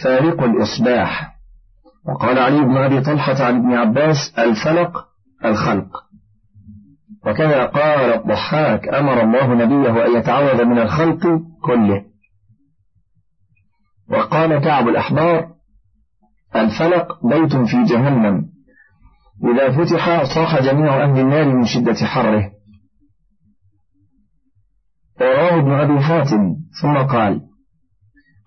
فارق 0.04 0.44
الإصباح. 0.44 1.35
وقال 2.08 2.40
علي 2.40 2.62
بن 2.62 2.78
أبي 2.78 3.02
طلحة 3.02 3.44
عن 3.44 3.56
ابن 3.56 3.74
عباس 3.74 4.34
الفلق 4.40 5.06
الخلق. 5.46 6.06
وكذا 7.26 7.66
قال 7.66 8.14
الضحاك 8.14 8.88
أمر 8.88 9.22
الله 9.22 9.54
نبيه 9.54 10.06
أن 10.06 10.16
يتعوذ 10.18 10.66
من 10.66 10.80
الخلق 10.80 11.42
كله. 11.64 12.06
وقال 14.10 14.60
كعب 14.60 14.88
الأحبار 14.88 15.52
الفلق 16.56 17.26
بيت 17.26 17.56
في 17.56 17.84
جهنم. 17.84 18.56
إذا 19.44 19.72
فتح 19.72 20.24
صاح 20.36 20.60
جميع 20.62 21.04
أهل 21.04 21.20
النار 21.20 21.46
من 21.46 21.66
شدة 21.66 21.94
حره 21.94 22.52
ورواه 25.22 25.60
ابن 25.60 25.72
أبي 25.72 26.00
حاتم 26.00 26.56
ثم 26.82 26.98
قال 26.98 27.42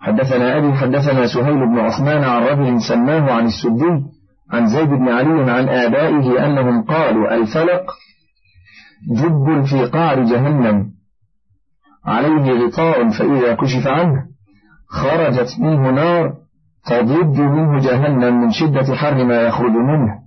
حدثنا 0.00 0.56
أبي 0.58 0.72
حدثنا 0.72 1.26
سهيل 1.26 1.66
بن 1.66 1.78
عثمان 1.78 2.24
عن 2.24 2.42
رجل 2.42 2.82
سماه 2.82 3.32
عن 3.32 3.46
السدي 3.46 4.04
عن 4.52 4.66
زيد 4.66 4.88
بن 4.88 5.08
علي 5.08 5.50
عن 5.50 5.68
آبائه 5.68 6.46
أنهم 6.46 6.82
قالوا 6.82 7.34
الفلق 7.34 7.90
جب 9.10 9.64
في 9.64 9.84
قعر 9.84 10.22
جهنم 10.22 10.90
عليه 12.06 12.66
غطاء 12.66 13.10
فإذا 13.10 13.54
كشف 13.54 13.86
عنه 13.86 14.24
خرجت 14.88 15.60
منه 15.60 15.90
نار 15.90 16.34
تضج 16.86 17.40
منه 17.40 17.78
جهنم 17.78 18.40
من 18.40 18.50
شدة 18.50 18.94
حر 18.94 19.24
ما 19.24 19.42
يخرج 19.42 19.72
منه. 19.72 20.18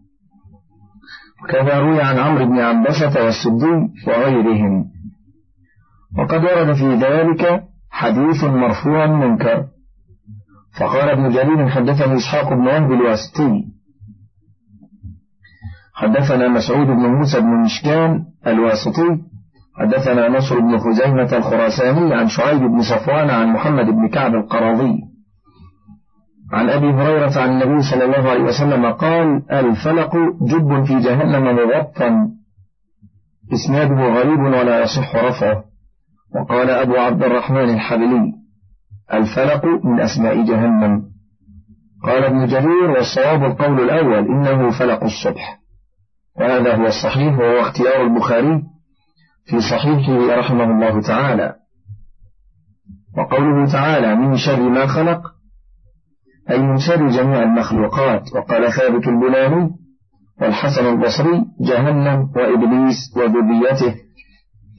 وكذا 1.44 1.80
روي 1.80 2.02
عن 2.02 2.18
عمرو 2.20 2.46
بن 2.46 2.60
عنبسة 2.60 3.24
والسدي 3.26 3.90
وغيرهم. 4.08 4.86
وقد 6.18 6.44
ورد 6.44 6.74
في 6.74 6.96
ذلك 6.96 7.64
حديث 7.92 8.44
مرفوع 8.44 9.06
منكر. 9.06 9.66
فقال 10.80 11.10
ابن 11.10 11.30
جرير 11.30 11.70
حدثني 11.70 12.18
إسحاق 12.18 12.54
بن 12.54 12.68
وهب 12.68 12.92
الواسطي. 12.92 13.64
حدثنا 15.94 16.48
مسعود 16.48 16.88
بن 16.88 17.08
موسى 17.08 17.40
بن 17.40 17.62
مشكان 17.66 18.26
الواسطي. 18.48 19.32
حدثنا 19.76 20.30
نصر 20.30 20.60
بن 20.60 20.78
خزيمة 20.78 21.38
الخراساني 21.38 22.14
عن 22.14 22.28
شعيب 22.28 22.62
بن 22.62 22.82
صفوان 22.82 23.30
عن 23.30 23.48
محمد 23.48 23.86
بن 23.86 24.10
كعب 24.10 24.36
القراضي 24.36 25.00
عن 26.54 26.70
أبي 26.70 26.90
هريرة 26.90 27.42
عن 27.42 27.50
النبي 27.50 27.82
صلى 27.82 28.06
الله 28.06 28.30
عليه 28.30 28.44
وسلم 28.44 28.86
قال 28.92 29.52
الفلق 29.52 30.16
جب 30.42 30.84
في 30.84 31.00
جهنم 31.00 31.56
مغطى. 31.56 32.12
إسناده 33.54 33.96
غريب 33.96 34.40
ولا 34.40 34.84
يصح 34.84 35.16
رفعه. 35.16 35.64
وقال 36.36 36.70
أبو 36.70 36.96
عبد 36.96 37.24
الرحمن 37.24 37.70
الحبلي 37.70 38.34
الفلق 39.14 39.66
من 39.66 40.00
أسماء 40.00 40.46
جهنم. 40.46 41.04
قال 42.04 42.24
ابن 42.24 42.46
جرير 42.46 42.92
والصواب 42.92 43.44
القول 43.44 43.80
الأول 43.80 44.28
إنه 44.28 44.80
فلق 44.80 45.04
الصبح. 45.04 45.60
وهذا 46.40 46.76
هو 46.76 46.86
الصحيح 46.86 47.40
وهو 47.40 47.60
اختيار 47.62 48.04
البخاري 48.04 48.64
في 49.46 49.60
صحيحه 49.60 50.36
رحمه 50.40 50.64
الله 50.64 51.02
تعالى. 51.02 51.56
وقوله 53.18 53.72
تعالى 53.72 54.16
من 54.16 54.38
شر 54.38 54.70
ما 54.70 54.88
خلق 54.88 55.22
أي 56.50 56.62
من 56.62 56.78
شر 56.78 57.08
جميع 57.08 57.44
المخلوقات. 57.44 58.34
وقال 58.34 58.74
ثابت 58.74 59.08
البناني 59.08 59.70
والحسن 60.42 60.86
البصري 60.86 61.46
جهنم 61.62 62.32
وإبليس 62.36 62.98
وذريته 63.18 63.96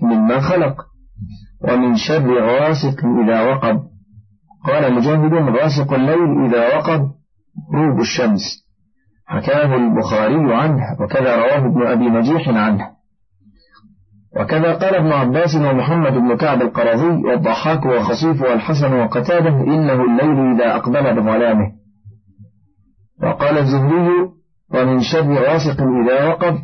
مما 0.02 0.40
خلق. 0.40 0.91
ومن 1.68 1.96
شر 1.96 2.44
غاسق 2.44 3.04
إذا 3.24 3.42
وقب. 3.42 3.80
قال 4.64 4.94
مجاهد 4.94 5.32
غاسق 5.32 5.92
الليل 5.92 6.44
إذا 6.46 6.76
وقب 6.76 7.00
غروب 7.74 8.00
الشمس. 8.00 8.62
حكاه 9.26 9.76
البخاري 9.76 10.54
عنه 10.54 10.82
وكذا 11.00 11.36
رواه 11.36 11.66
ابن 11.66 11.86
أبي 11.86 12.08
نجيح 12.08 12.48
عنه. 12.48 12.86
وكذا 14.36 14.74
قال 14.74 14.94
ابن 14.94 15.12
عباس 15.12 15.56
ومحمد 15.56 16.12
بن 16.12 16.36
كعب 16.36 16.62
القرظي 16.62 17.24
والضحاك 17.24 17.86
وخصيف 17.86 18.42
والحسن 18.42 18.92
وقتاده 18.92 19.60
إنه 19.60 20.04
الليل 20.04 20.54
إذا 20.54 20.76
أقبل 20.76 21.20
بظلامه. 21.20 21.72
وقال 23.22 23.58
الزهري 23.58 24.28
ومن 24.74 25.00
شر 25.00 25.34
غاسق 25.34 25.82
إذا 25.82 26.28
وقب 26.28 26.58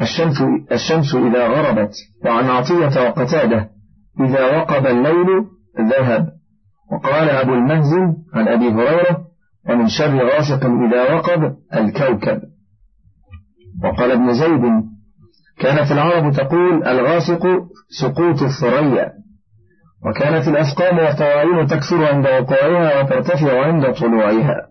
الشمس, 0.00 0.42
الشمس 0.72 1.14
إذا 1.14 1.48
غربت 1.48 1.92
وعن 2.24 2.44
عطية 2.44 3.08
وقتادة 3.08 3.70
إذا 4.20 4.56
وقب 4.56 4.86
الليل 4.86 5.26
ذهب. 5.80 6.28
وقال 6.92 7.30
أبو 7.30 7.54
المهزم 7.54 8.14
عن 8.34 8.48
أبي 8.48 8.68
هريرة 8.68 9.26
ومن 9.68 9.88
شر 9.88 10.26
غاسق 10.26 10.66
إذا 10.66 11.14
وقب 11.14 11.56
الكوكب. 11.74 12.42
وقال 13.84 14.10
ابن 14.10 14.32
زيد 14.32 14.62
كانت 15.58 15.92
العرب 15.92 16.32
تقول 16.32 16.84
الغاسق 16.86 17.46
سقوط 18.00 18.42
الثريا. 18.42 19.12
وكانت 20.06 20.48
الأسقام 20.48 20.98
والطواعين 20.98 21.66
تكثر 21.66 22.04
عند 22.04 22.26
وقوعها 22.26 23.02
وترتفع 23.02 23.66
عند 23.66 23.94
طلوعها. 23.94 24.66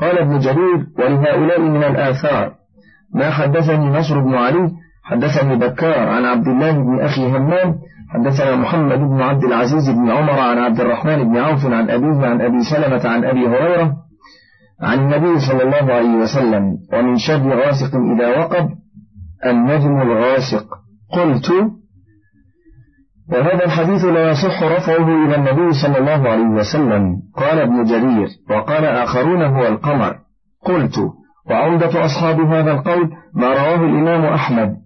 قال 0.00 0.18
ابن 0.18 0.38
جرير 0.38 0.86
ولهؤلاء 0.98 1.60
من 1.60 1.84
الآثار. 1.84 2.65
ما 3.14 3.30
حدثني 3.30 3.86
نصر 3.86 4.20
بن 4.20 4.34
علي 4.34 4.70
حدثني 5.04 5.56
بكار 5.56 6.08
عن 6.08 6.24
عبد 6.24 6.48
الله 6.48 6.72
بن 6.72 7.00
أخي 7.00 7.26
همام 7.26 7.74
حدثنا 8.08 8.56
محمد 8.56 8.98
بن 8.98 9.22
عبد 9.22 9.44
العزيز 9.44 9.90
بن 9.90 10.10
عمر 10.10 10.40
عن 10.40 10.58
عبد 10.58 10.80
الرحمن 10.80 11.24
بن 11.24 11.36
عوف 11.36 11.66
عن 11.66 11.90
أبيه 11.90 12.26
عن 12.26 12.40
أبي 12.40 12.60
سلمة 12.70 13.08
عن 13.08 13.24
أبي 13.24 13.46
هريرة 13.48 13.96
عن 14.82 14.98
النبي 14.98 15.40
صلى 15.40 15.62
الله 15.62 15.94
عليه 15.94 16.14
وسلم 16.16 16.76
ومن 16.92 17.16
شر 17.18 17.66
غاسق 17.66 17.96
إذا 18.14 18.38
وقب 18.38 18.68
النجم 19.46 20.00
الغاسق. 20.00 20.66
قلت 21.12 21.50
وهذا 23.32 23.64
الحديث 23.64 24.04
لا 24.04 24.30
يصح 24.30 24.62
رفعه 24.62 25.24
إلى 25.24 25.36
النبي 25.36 25.72
صلى 25.82 25.98
الله 25.98 26.30
عليه 26.30 26.48
وسلم. 26.48 27.16
قال 27.36 27.58
ابن 27.58 27.84
جرير 27.84 28.28
وقال 28.50 28.84
آخرون 28.84 29.42
هو 29.42 29.66
القمر. 29.66 30.16
قلت 30.64 30.98
وعمدة 31.50 32.04
أصحاب 32.04 32.40
هذا 32.40 32.72
القول 32.72 33.10
ما 33.34 33.48
رواه 33.48 33.74
الإمام 33.74 34.24
أحمد. 34.24 34.76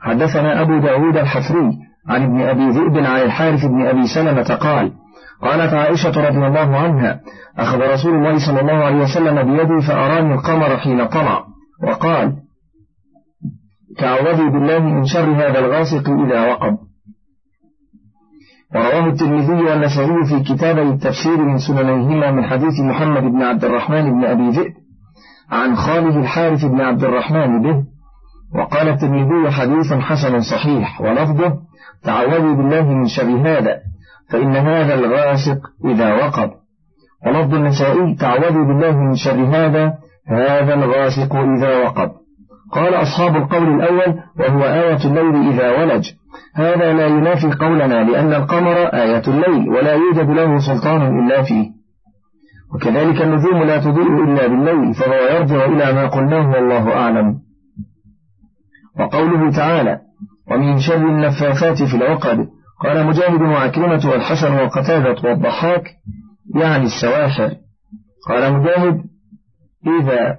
حدثنا 0.00 0.62
أبو 0.62 0.78
داود 0.78 1.16
الحفري 1.16 1.70
عن 2.08 2.22
ابن 2.22 2.40
أبي 2.40 2.68
ذئب 2.68 2.96
عن 2.96 3.20
الحارث 3.20 3.64
بن 3.64 3.86
أبي 3.86 4.06
سلمة 4.14 4.54
قال 4.54 4.92
قالت 5.42 5.74
عائشة 5.74 6.28
رضي 6.28 6.46
الله 6.46 6.76
عنها 6.76 7.20
أخذ 7.58 7.78
رسول 7.92 8.14
الله 8.14 8.46
صلى 8.46 8.60
الله 8.60 8.84
عليه 8.84 9.02
وسلم 9.02 9.56
بيدي 9.56 9.86
فأراني 9.86 10.34
القمر 10.34 10.76
حين 10.76 11.06
طلع. 11.06 11.44
وقال 11.82 12.36
تعوذي 13.98 14.50
بالله 14.50 14.78
من 14.78 15.04
شر 15.04 15.30
هذا 15.32 15.58
الغاسق 15.58 16.10
إذا 16.10 16.52
وقب. 16.52 16.78
ورواه 18.74 19.06
الترمذي 19.06 19.52
والنسائي 19.52 20.24
في 20.28 20.54
كتابي 20.54 20.82
التفسير 20.82 21.36
من 21.36 21.58
سننيهما 21.58 22.30
من 22.30 22.44
حديث 22.44 22.80
محمد 22.80 23.22
بن 23.22 23.42
عبد 23.42 23.64
الرحمن 23.64 24.10
بن 24.10 24.24
أبي 24.24 24.50
ذئب 24.50 24.85
عن 25.50 25.76
خاله 25.76 26.18
الحارث 26.20 26.64
بن 26.64 26.80
عبد 26.80 27.04
الرحمن 27.04 27.62
به 27.62 27.84
وقال 28.54 28.88
الترمذي 28.88 29.50
حديث 29.50 29.92
حسن 29.92 30.40
صحيح 30.40 31.00
ولفظه 31.00 31.58
تعوذوا 32.04 32.54
بالله 32.54 32.94
من 32.94 33.06
شر 33.06 33.48
هذا 33.48 33.78
فإن 34.30 34.56
هذا 34.56 34.94
الغاسق 34.94 35.58
إذا 35.84 36.14
وقب. 36.14 36.50
ولفظ 37.26 37.54
النسائي 37.54 38.14
تعوذوا 38.14 38.64
بالله 38.64 38.96
من 38.96 39.14
شر 39.14 39.44
هذا 39.44 39.94
هذا 40.28 40.74
الغاسق 40.74 41.36
إذا 41.36 41.84
وقب. 41.84 42.10
قال 42.72 42.94
أصحاب 42.94 43.36
القول 43.36 43.74
الأول 43.74 44.20
وهو 44.38 44.62
آية 44.64 45.04
الليل 45.04 45.52
إذا 45.52 45.70
ولج. 45.78 46.04
هذا 46.54 46.92
لا 46.92 47.06
ينافي 47.06 47.52
قولنا 47.52 48.10
لأن 48.10 48.34
القمر 48.34 48.76
آية 48.76 49.22
الليل 49.28 49.68
ولا 49.68 49.92
يوجد 49.92 50.30
له 50.30 50.58
سلطان 50.58 51.18
إلا 51.18 51.42
فيه. 51.42 51.76
وكذلك 52.74 53.22
النجوم 53.22 53.62
لا 53.62 53.78
تضيء 53.78 54.24
إلا 54.24 54.46
بالليل 54.46 54.94
فهو 54.94 55.14
يرجع 55.14 55.64
إلى 55.64 55.92
ما 55.92 56.06
قلناه 56.06 56.50
والله 56.50 56.92
أعلم. 56.92 57.38
وقوله 59.00 59.50
تعالى 59.50 60.00
ومن 60.50 60.80
شر 60.80 61.08
النفاثات 61.08 61.82
في 61.82 61.96
العقد 61.96 62.48
قال 62.84 63.06
مجاهد 63.06 63.42
وعكرمة 63.42 64.10
والحسن 64.10 64.52
وقتادة 64.52 65.28
والضحاك 65.28 65.84
يعني 66.54 66.84
السواحر. 66.84 67.50
قال 68.28 68.52
مجاهد 68.52 69.04
إذا 70.00 70.38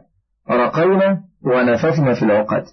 رقينا 0.49 1.21
ونفثنا 1.45 2.13
في 2.13 2.23
العقد 2.23 2.63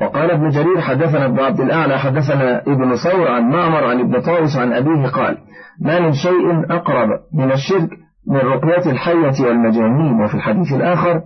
وقال 0.00 0.30
ابن 0.30 0.48
جرير 0.48 0.80
حدثنا 0.80 1.26
ابن 1.26 1.40
عبد 1.40 1.60
الأعلى 1.60 1.98
حدثنا 1.98 2.62
ابن 2.62 2.96
ثور 2.96 3.28
عن 3.28 3.42
معمر 3.42 3.84
عن 3.84 4.00
ابن 4.00 4.20
طاوس 4.20 4.56
عن 4.56 4.72
أبيه 4.72 5.08
قال 5.08 5.38
ما 5.80 6.00
من 6.00 6.12
شيء 6.12 6.74
أقرب 6.76 7.08
من 7.34 7.52
الشرك 7.52 7.90
من 8.28 8.36
رقية 8.36 8.90
الحية 8.90 9.46
والمجانين 9.46 10.20
وفي 10.22 10.34
الحديث 10.34 10.72
الآخر 10.72 11.22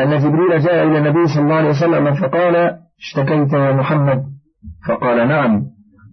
أن 0.00 0.18
جبريل 0.18 0.60
جاء 0.60 0.86
إلى 0.86 0.98
النبي 0.98 1.26
صلى 1.26 1.42
الله 1.42 1.54
عليه 1.54 1.68
وسلم 1.68 2.14
فقال 2.14 2.56
اشتكيت 3.00 3.52
يا 3.52 3.72
محمد. 3.72 4.24
فقال 4.88 5.28
نعم. 5.28 5.62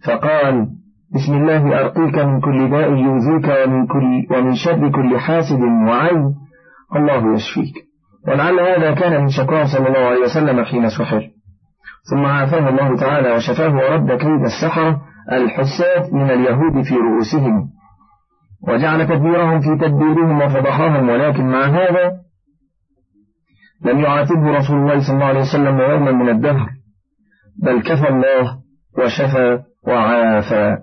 فقال 0.05 0.67
بسم 1.15 1.33
الله 1.33 1.79
أرقيك 1.79 2.15
من 2.15 2.41
كل 2.41 2.69
داء 2.69 2.89
يؤذيك 2.93 3.67
ومن, 3.67 3.87
كل 3.87 4.35
ومن 4.35 4.55
شر 4.55 4.89
كل 4.91 5.19
حاسد 5.19 5.61
وعين 5.87 6.35
الله 6.95 7.33
يشفيك. 7.33 7.75
ولعل 8.27 8.59
هذا 8.59 8.93
كان 8.93 9.21
من 9.21 9.29
شكواه 9.29 9.65
صلى 9.65 9.87
الله 9.87 9.99
عليه 9.99 10.21
وسلم 10.21 10.63
حين 10.63 10.89
سحر. 10.89 11.29
ثم 12.11 12.25
عافاه 12.25 12.69
الله 12.69 12.95
تعالى 12.95 13.31
وشفاه 13.31 13.75
ورد 13.75 14.11
كيد 14.11 14.41
السحرة 14.41 15.01
الحسات 15.31 16.13
من 16.13 16.29
اليهود 16.29 16.83
في 16.83 16.95
رؤوسهم. 16.95 17.69
وجعل 18.67 19.07
تدبيرهم 19.07 19.59
في 19.61 19.85
تدبيرهم 19.85 20.41
وفضحاهم 20.41 21.09
ولكن 21.09 21.43
مع 21.43 21.65
هذا 21.65 22.21
لم 23.85 23.99
يعاتبه 23.99 24.57
رسول 24.57 24.77
الله 24.77 25.07
صلى 25.07 25.13
الله 25.13 25.25
عليه 25.25 25.39
وسلم 25.39 25.79
يوما 25.79 26.11
من 26.11 26.29
الدهر 26.29 26.69
بل 27.63 27.81
كفى 27.81 28.09
الله 28.09 28.61
وشفى 28.97 29.59
وعافى. 29.87 30.77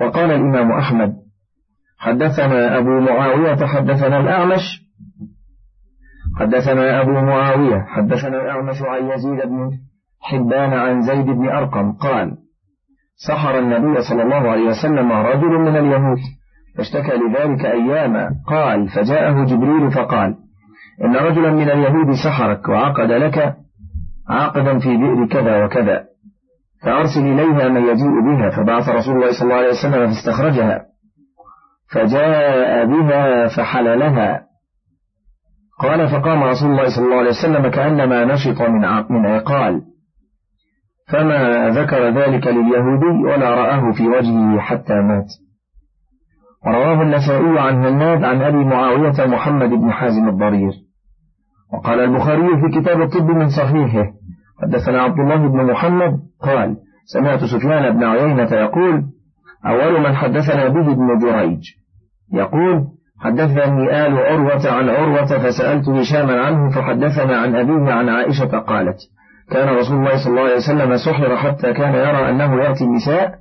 وقال 0.00 0.30
الإمام 0.30 0.72
أحمد 0.72 1.12
حدثنا 1.98 2.78
أبو 2.78 3.00
معاوية 3.00 3.66
حدثنا 3.66 4.20
الأعمش 4.20 4.86
حدثنا 6.38 7.00
أبو 7.00 7.10
معاوية 7.10 7.84
حدثنا 7.88 8.42
الأعمش 8.42 8.82
عن 8.82 9.10
يزيد 9.10 9.48
بن 9.48 9.70
حبان 10.20 10.72
عن 10.72 11.02
زيد 11.02 11.26
بن 11.26 11.48
أرقم 11.48 11.92
قال 11.92 12.36
سحر 13.28 13.58
النبي 13.58 14.02
صلى 14.02 14.22
الله 14.22 14.50
عليه 14.50 14.64
وسلم 14.64 15.12
رجل 15.12 15.48
من 15.48 15.76
اليهود. 15.76 16.18
فاشتكى 16.76 17.12
لذلك 17.16 17.64
أياما. 17.64 18.30
قال 18.46 18.88
فجاءه 18.88 19.44
جبريل 19.44 19.90
فقال 19.90 20.34
إن 21.04 21.16
رجلا 21.16 21.50
من 21.50 21.70
اليهود 21.70 22.14
سحرك 22.24 22.68
وعقد 22.68 23.10
لك 23.10 23.54
عقدا 24.28 24.78
في 24.78 24.96
بئر 24.96 25.26
كذا 25.26 25.64
وكذا 25.64 26.04
فأرسل 26.82 27.20
إليها 27.20 27.68
من 27.68 27.82
يجيء 27.82 28.20
بها 28.20 28.50
فبعث 28.50 28.88
رسول 28.88 29.16
الله 29.16 29.32
صلى 29.32 29.42
الله 29.42 29.54
عليه 29.54 29.68
وسلم 29.68 30.06
فاستخرجها 30.06 30.82
فجاء 31.92 32.86
بها 32.86 33.48
فحللها 33.56 34.46
قال 35.80 36.08
فقام 36.08 36.42
رسول 36.42 36.70
الله 36.70 36.96
صلى 36.96 37.04
الله 37.04 37.16
عليه 37.16 37.30
وسلم 37.30 37.68
كأنما 37.70 38.24
نشط 38.24 38.62
من 38.62 38.80
من 39.10 39.26
عقال. 39.26 39.82
فما 41.12 41.68
ذكر 41.68 42.08
ذلك 42.08 42.46
لليهودي 42.46 43.24
ولا 43.24 43.50
رآه 43.50 43.92
في 43.92 44.08
وجهه 44.08 44.60
حتى 44.60 44.94
مات. 44.94 45.26
ورواه 46.66 47.02
النسائي 47.02 47.58
عن 47.58 47.84
هناد 47.84 48.24
عن 48.24 48.42
أبي 48.42 48.64
معاوية 48.64 49.26
محمد 49.26 49.68
بن 49.70 49.90
حازم 49.92 50.28
الضرير. 50.28 50.72
وقال 51.72 52.00
البخاري 52.00 52.48
في 52.60 52.80
كتاب 52.80 53.02
الطب 53.02 53.30
من 53.30 53.48
صحيحه 53.48 54.04
حدثنا 54.62 55.02
عبد 55.02 55.18
الله 55.18 55.36
بن 55.36 55.72
محمد 55.72 56.20
قال 56.42 56.76
سمعت 57.04 57.40
سفيان 57.44 57.96
بن 57.96 58.04
عيينة 58.04 58.52
يقول 58.52 59.02
أول 59.66 60.00
من 60.00 60.16
حدثنا 60.16 60.68
به 60.68 60.92
ابن 60.92 61.18
جريج. 61.18 61.60
يقول 62.32 62.84
حدثني 63.20 64.06
آل 64.06 64.18
عروة 64.18 64.70
عن 64.72 64.88
عروة 64.88 65.26
فسألت 65.26 65.88
هشاما 65.88 66.40
عنه 66.40 66.70
فحدثنا 66.70 67.36
عن 67.38 67.56
أبيه 67.56 67.92
عن 67.92 68.08
عائشة 68.08 68.58
قالت 68.58 68.98
كان 69.50 69.68
رسول 69.68 69.96
الله 69.96 70.24
صلى 70.24 70.30
الله 70.30 70.42
عليه 70.42 70.56
وسلم 70.56 70.96
سحر 70.96 71.36
حتى 71.36 71.72
كان 71.72 71.94
يرى 71.94 72.30
أنه 72.30 72.62
يأتي 72.62 72.84
النساء 72.84 73.34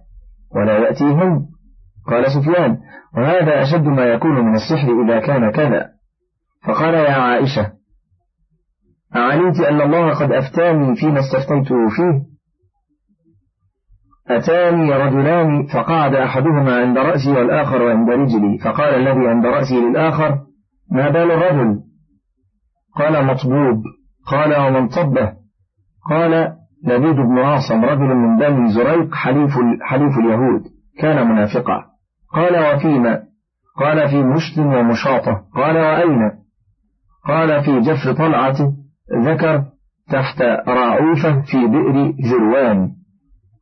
ولا 0.56 0.78
يأتيهم 0.78 1.46
قال 2.08 2.26
سفيان 2.32 2.78
وهذا 3.18 3.62
أشد 3.62 3.84
ما 3.84 4.04
يكون 4.04 4.46
من 4.46 4.56
السحر 4.56 5.04
إذا 5.04 5.20
كان 5.20 5.52
كذا. 5.52 5.90
فقال 6.64 6.94
يا 6.94 7.14
عائشة 7.14 7.72
أعلمت 9.16 9.60
أن 9.60 9.82
الله 9.82 10.14
قد 10.14 10.32
أفتاني 10.32 10.96
فيما 10.96 11.20
استفتيته 11.20 11.76
فيه؟ 11.90 12.36
أتاني 14.36 14.94
رجلان 14.94 15.66
فقعد 15.66 16.16
أحدهما 16.16 16.76
عند 16.76 16.98
رأسي 16.98 17.32
والآخر 17.32 17.90
عند 17.90 18.10
رجلي. 18.10 18.58
فقال 18.58 18.96
الذي 18.96 19.28
عند 19.28 19.46
رأسي 19.46 19.82
للآخر 19.82 20.40
ما 20.92 21.10
بال 21.10 21.32
الرجل؟ 21.32 21.80
قال 22.96 23.26
مطبوب. 23.26 23.84
قال 24.28 24.62
ومن 24.62 24.88
طبه؟ 24.88 25.34
قال 26.10 26.56
لبيد 26.86 27.16
بن 27.16 27.40
عاصم 27.40 27.86
رجل 27.86 28.16
من 28.16 28.38
بني 28.38 28.74
زريق 28.74 29.14
حليف, 29.14 29.52
حليف 29.82 30.18
اليهود 30.18 30.64
كان 31.00 31.28
منافقا. 31.28 31.95
قال 32.36 32.76
وفيما؟ 32.76 33.24
قال 33.78 34.10
في 34.10 34.24
مشت 34.24 34.58
ومشاطة. 34.60 35.46
قال 35.56 35.78
وأين؟ 35.78 36.32
قال 37.26 37.64
في 37.64 37.80
جف 37.80 38.18
طلعة 38.18 38.74
ذكر 39.24 39.64
تحت 40.12 40.42
راعوفة 40.68 41.42
في 41.42 41.68
بئر 41.68 42.14
ذروان 42.30 42.92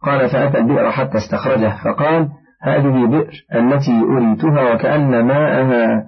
قال 0.03 0.29
فأتى 0.29 0.57
البئر 0.57 0.91
حتى 0.91 1.17
استخرجه 1.17 1.83
فقال 1.83 2.29
هذه 2.61 3.05
بئر 3.07 3.31
التي 3.55 4.01
أريتها 4.01 4.73
وكأن 4.73 5.25
ماءها 5.27 6.05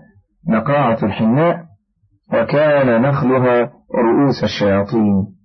نقاعة 0.49 1.05
الحناء 1.05 1.65
وكان 2.33 3.01
نخلها 3.01 3.71
رؤوس 3.95 4.43
الشياطين. 4.43 5.35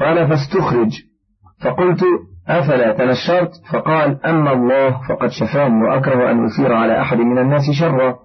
قال 0.00 0.28
فاستخرج 0.28 0.90
فقلت 1.64 2.00
أفلا 2.48 2.92
تنشرت؟ 2.92 3.50
فقال 3.72 4.26
أما 4.26 4.52
الله 4.52 5.08
فقد 5.08 5.28
شفاني 5.28 5.84
وأكره 5.84 6.30
أن 6.30 6.44
أثير 6.44 6.72
على 6.72 7.00
أحد 7.00 7.18
من 7.18 7.38
الناس 7.38 7.62
شرا. 7.80 8.16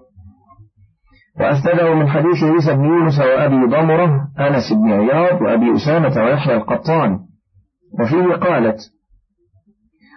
وأسنده 1.40 1.94
من 1.94 2.08
حديث 2.08 2.44
عيسى 2.44 2.74
بن 2.74 2.84
يونس 2.84 3.18
وأبي 3.18 3.66
ضمرة 3.66 4.28
أنس 4.40 4.72
بن 4.72 4.92
عياض 4.92 5.42
وأبي 5.42 5.74
أسامة 5.74 6.24
ويحيى 6.24 6.56
القطان. 6.56 7.18
وفيه 8.00 8.34
قالت 8.34 8.78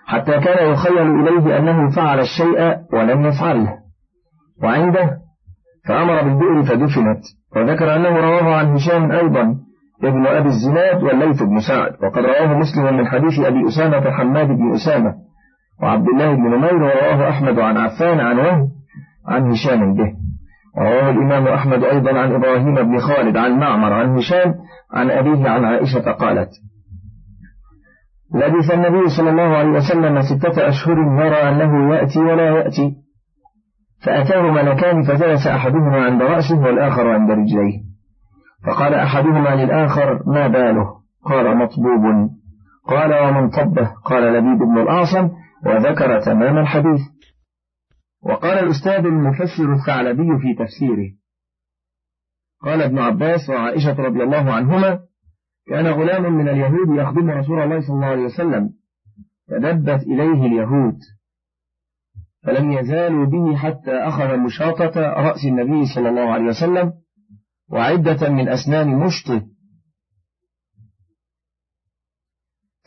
حتى 0.05 0.39
كان 0.39 0.71
يخيل 0.71 1.27
إليه 1.27 1.57
أنه 1.57 1.89
فعل 1.89 2.19
الشيء 2.19 2.77
ولم 2.93 3.25
يفعله. 3.25 3.77
وعنده 4.63 5.17
فأمر 5.87 6.21
بالبئر 6.23 6.63
فدفنت. 6.63 7.23
وذكر 7.55 7.95
أنه 7.95 8.17
رواه 8.17 8.55
عن 8.55 8.73
هشام 8.73 9.11
أيضا. 9.11 9.66
ابن 10.03 10.27
أبي 10.27 10.47
الزناد 10.49 11.03
والليث 11.03 11.43
بن 11.43 11.59
سعد. 11.59 11.91
وقد 12.03 12.25
رواه 12.25 12.57
مسلم 12.57 12.97
من 12.97 13.07
حديث 13.07 13.39
أبي 13.39 13.67
أسامة 13.67 14.11
حماد 14.11 14.47
بن 14.47 14.73
أسامة 14.73 15.15
وعبد 15.81 16.07
الله 16.07 16.33
بن 16.33 16.43
نمير 16.43 16.75
ورواه 16.75 17.29
أحمد 17.29 17.59
عن 17.59 17.77
عفان 17.77 18.19
عن 18.19 18.39
وهب 18.39 18.67
عن 19.27 19.51
هشام 19.51 19.93
به. 19.93 20.13
ورواه 20.77 21.09
الإمام 21.09 21.47
أحمد 21.47 21.83
أيضا 21.83 22.19
عن 22.19 22.31
إبراهيم 22.31 22.75
بن 22.75 22.99
خالد 22.99 23.37
عن 23.37 23.59
معمر 23.59 23.93
عن 23.93 24.17
هشام 24.17 24.55
عن 24.93 25.09
أبيه 25.09 25.49
عن 25.49 25.65
عائشة 25.65 26.11
قالت 26.11 26.49
لبث 28.35 28.71
النبي 28.71 29.09
صلى 29.17 29.29
الله 29.29 29.57
عليه 29.57 29.69
وسلم 29.69 30.21
ستة 30.21 30.67
أشهر 30.67 30.97
يرى 30.97 31.49
أنه 31.49 31.95
يأتي 31.95 32.19
ولا 32.19 32.49
يأتي 32.49 32.95
فأتاه 34.05 34.41
ملكان 34.41 35.03
فجلس 35.03 35.47
أحدهما 35.47 36.05
عند 36.05 36.21
رأسه 36.21 36.59
والآخر 36.59 37.09
عند 37.09 37.31
رجليه. 37.31 37.86
فقال 38.65 38.93
أحدهما 38.93 39.55
للآخر 39.55 40.23
ما 40.29 40.47
باله؟ 40.47 40.97
قال 41.25 41.57
مطبوب. 41.57 42.29
قال 42.87 43.13
ومن 43.13 43.49
طبه 43.49 43.93
قال 44.05 44.23
لبيد 44.23 44.59
بن 44.59 44.77
الأعصم. 44.77 45.29
وذكر 45.65 46.21
تمام 46.21 46.57
الحديث. 46.57 47.01
وقال 48.23 48.59
الأستاذ 48.59 49.05
المفسر 49.05 49.73
الثعلبي 49.73 50.39
في 50.41 50.53
تفسيره. 50.63 51.11
قال 52.61 52.81
ابن 52.81 52.99
عباس 52.99 53.49
وعائشة 53.49 53.93
رضي 53.93 54.23
الله 54.23 54.53
عنهما 54.53 54.99
كان 55.67 55.87
غلام 55.87 56.33
من 56.33 56.49
اليهود 56.49 56.89
يخدم 56.89 57.29
رسول 57.29 57.59
الله 57.59 57.79
صلى 57.79 57.95
الله 57.95 58.05
عليه 58.05 58.23
وسلم 58.25 58.69
فدبت 59.49 60.03
إليه 60.03 60.45
اليهود 60.45 60.97
فلم 62.45 62.71
يزالوا 62.71 63.25
به 63.25 63.55
حتى 63.55 63.91
أخذ 63.91 64.37
مشاطة 64.37 65.01
رأس 65.01 65.45
النبي 65.45 65.85
صلى 65.95 66.09
الله 66.09 66.33
عليه 66.33 66.45
وسلم 66.45 66.93
وعدة 67.69 68.29
من 68.29 68.49
أسنان 68.49 68.87
مشطه 68.87 69.47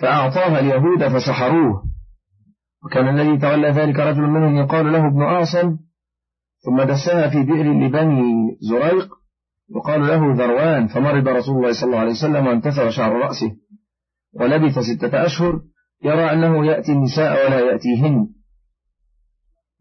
فأعطاها 0.01 0.61
اليهود 0.61 1.09
فسحروه. 1.09 1.85
وكان 2.85 3.09
الذي 3.09 3.39
تولى 3.39 3.71
ذلك 3.71 3.99
رجل 3.99 4.23
منهم 4.23 4.57
يقال 4.57 4.93
له 4.93 5.07
ابن 5.07 5.23
أعصم 5.23 5.77
ثم 6.65 6.83
دسها 6.83 7.31
في 7.31 7.43
بئر 7.43 7.73
لبني 7.73 8.59
زريق. 8.61 9.09
يقال 9.77 10.01
له 10.01 10.35
ذروان. 10.35 10.87
فمرض 10.87 11.29
رسول 11.29 11.57
الله 11.57 11.73
صلى 11.73 11.87
الله 11.87 11.99
عليه 11.99 12.11
وسلم 12.11 12.47
وانتثر 12.47 12.91
شعر 12.91 13.13
رأسه. 13.13 13.57
ولبث 14.35 14.79
ستة 14.79 15.27
أشهر. 15.27 15.61
يرى 16.05 16.33
أنه 16.33 16.67
يأتي 16.67 16.93
النساء 16.93 17.47
ولا 17.47 17.61
يأتيهن. 17.61 18.29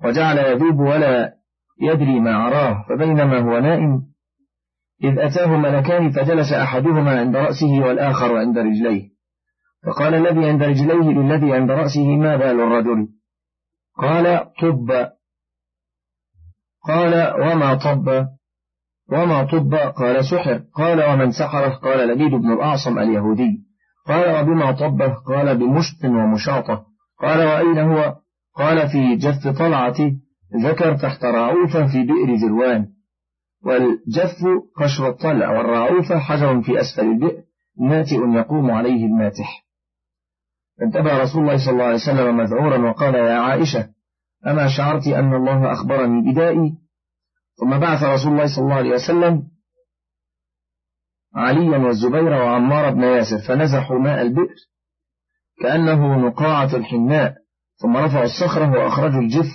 وجعل 0.06 0.38
يذوب 0.38 0.80
ولا 0.80 1.34
يدري 1.82 2.20
ما 2.20 2.36
عراه. 2.36 2.86
فبينما 2.90 3.40
هو 3.40 3.60
نائم. 3.60 4.09
إذ 5.04 5.20
أتاه 5.20 5.58
ملكان 5.58 6.12
فجلس 6.12 6.54
أحدهما 6.54 7.20
عند 7.20 7.36
رأسه 7.36 7.80
والآخر 7.80 8.38
عند 8.38 8.58
رجليه. 8.58 9.10
فقال 9.86 10.14
الذي 10.14 10.50
عند 10.50 10.64
رجليه 10.64 11.20
للذي 11.20 11.54
عند 11.54 11.72
رأسه 11.72 12.08
ما 12.18 12.36
بال 12.36 12.60
الرجل؟ 12.62 13.08
قال 13.98 14.54
طب. 14.62 15.10
قال 16.88 17.34
وما 17.42 17.76
طب؟ 17.76 18.28
وما 19.12 19.44
طب؟ 19.44 19.74
قال 19.76 20.26
سحر. 20.26 20.62
قال 20.76 21.04
ومن 21.04 21.32
سحره 21.32 21.70
قال 21.70 22.08
لبيد 22.08 22.32
بن 22.32 22.52
الأعصم 22.52 23.00
اليهودي. 23.00 23.64
قال 24.08 24.42
وبما 24.42 24.72
طبه 24.72 25.14
قال 25.14 25.58
بمشط 25.58 26.06
ومشاطة. 26.06 26.86
قال 27.22 27.40
وأين 27.40 27.80
هو؟ 27.80 28.16
قال 28.56 28.90
في 28.90 29.16
جف 29.16 29.48
طلعة 29.60 29.96
ذكر 30.64 30.98
تحت 30.98 31.26
راعوفة 31.26 31.88
في 31.88 32.04
بئر 32.04 32.36
ذروان 32.36 32.88
والجف 33.66 34.46
قشر 34.76 35.10
الطلع 35.10 35.50
والراعوفة 35.58 36.20
حجر 36.20 36.62
في 36.62 36.82
أسفل 36.82 37.02
البئر 37.02 37.44
ناتئ 37.80 38.16
يقوم 38.16 38.72
عليه 38.72 39.06
الماتح. 39.06 39.66
فانتبه 40.80 41.18
رسول 41.18 41.42
الله 41.42 41.58
صلى 41.58 41.72
الله 41.72 41.84
عليه 41.84 41.96
وسلم 41.96 42.38
مذعورا 42.38 42.90
وقال 42.90 43.16
يا 43.16 43.40
عائشة 43.40 43.90
أما 44.48 44.68
شعرت 44.78 45.08
أن 45.08 45.34
الله 45.34 45.74
أخبرني 45.74 46.32
بدائي؟ 46.32 46.74
ثم 47.60 47.80
بعث 47.80 48.04
رسول 48.04 48.32
الله 48.32 48.48
صلى 48.56 48.64
الله 48.64 48.76
عليه 48.76 48.92
وسلم 48.92 49.44
عليا 51.36 51.78
والزبير 51.78 52.32
وعمار 52.32 52.94
بن 52.94 53.04
ياسر 53.04 53.38
فنزحوا 53.48 54.00
ماء 54.00 54.22
البئر 54.22 54.56
كأنه 55.62 56.28
نقاعة 56.28 56.76
الحناء 56.76 57.36
ثم 57.76 57.98
رفعوا 57.98 58.26
الصخرة 58.26 58.72
وأخرجوا 58.72 59.22
الجف 59.22 59.52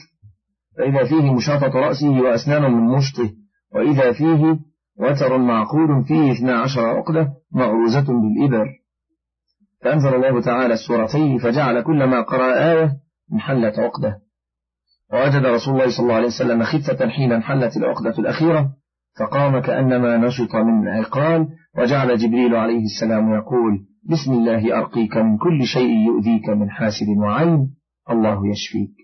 فإذا 0.79 1.05
فيه 1.05 1.35
مشاطة 1.35 1.79
رأسه 1.79 2.11
وأسنان 2.11 2.63
من 2.63 2.97
مشطه. 2.97 3.44
وإذا 3.75 4.13
فيه 4.13 4.59
وتر 4.99 5.39
معقول 5.39 6.05
فيه 6.05 6.33
اثنا 6.33 6.59
عشر 6.61 6.81
عقدة 6.81 7.29
مغروزة 7.53 8.07
بالإبر. 8.07 8.67
فأنزل 9.83 10.15
الله 10.15 10.41
تعالى 10.41 10.75
السورتين 10.75 11.39
فجعل 11.39 11.83
كل 11.83 12.05
ما 12.05 12.23
قرأ 12.23 12.73
آية 12.73 12.93
محلة 13.31 13.73
عقدة. 13.79 14.19
ووجد 15.13 15.47
رسول 15.47 15.75
الله 15.75 15.97
صلى 15.97 16.03
الله 16.05 16.15
عليه 16.15 16.27
وسلم 16.27 16.63
خفة 16.63 17.09
حين 17.09 17.33
انحلت 17.33 17.77
العقدة 17.77 18.19
الأخيرة 18.19 18.71
فقام 19.19 19.59
كأنما 19.59 20.17
نشط 20.17 20.55
من 20.55 20.89
عقال 20.89 21.49
وجعل 21.79 22.17
جبريل 22.19 22.55
عليه 22.55 22.83
السلام 22.83 23.35
يقول 23.35 23.79
بسم 24.11 24.33
الله 24.33 24.79
أرقيك 24.79 25.17
من 25.17 25.39
كل 25.39 25.65
شيء 25.65 26.07
يؤذيك 26.07 26.49
من 26.49 26.71
حاسد 26.71 27.07
وعين 27.19 27.75
الله 28.11 28.49
يشفيك. 28.51 28.95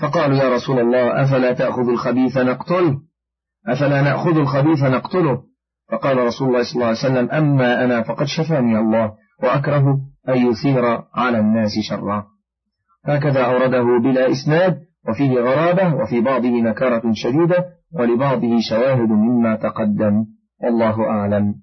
فقالوا 0.00 0.36
يا 0.36 0.54
رسول 0.54 0.78
الله 0.78 1.22
أفلا 1.22 1.52
تأخذ 1.52 1.88
الخبيث 1.88 2.38
نقتله 2.38 3.00
أفلا 3.66 4.02
نأخذ 4.02 4.36
الخبيث 4.36 4.82
نقتله؟ 4.82 5.42
فقال 5.92 6.18
رسول 6.18 6.48
الله 6.48 6.62
صلى 6.62 6.74
الله 6.74 6.86
عليه 6.86 6.98
وسلم 6.98 7.30
أما 7.30 7.84
أنا 7.84 8.02
فقد 8.02 8.26
شفاني 8.26 8.78
الله 8.78 9.12
وأكره 9.42 9.98
أن 10.28 10.36
يثير 10.36 10.84
على 11.14 11.38
الناس 11.38 11.70
شرا. 11.88 12.26
هكذا 13.04 13.44
أورده 13.44 13.98
بلا 14.02 14.30
إسناد 14.30 14.78
وفيه 15.08 15.40
غرابة 15.40 15.94
وفي 15.94 16.20
بعضه 16.20 16.48
نكارة 16.48 17.12
شديدة 17.12 17.64
ولبعضه 17.92 18.60
شواهد 18.70 19.08
مما 19.08 19.56
تقدم. 19.56 20.24
والله 20.62 21.10
أعلم. 21.10 21.54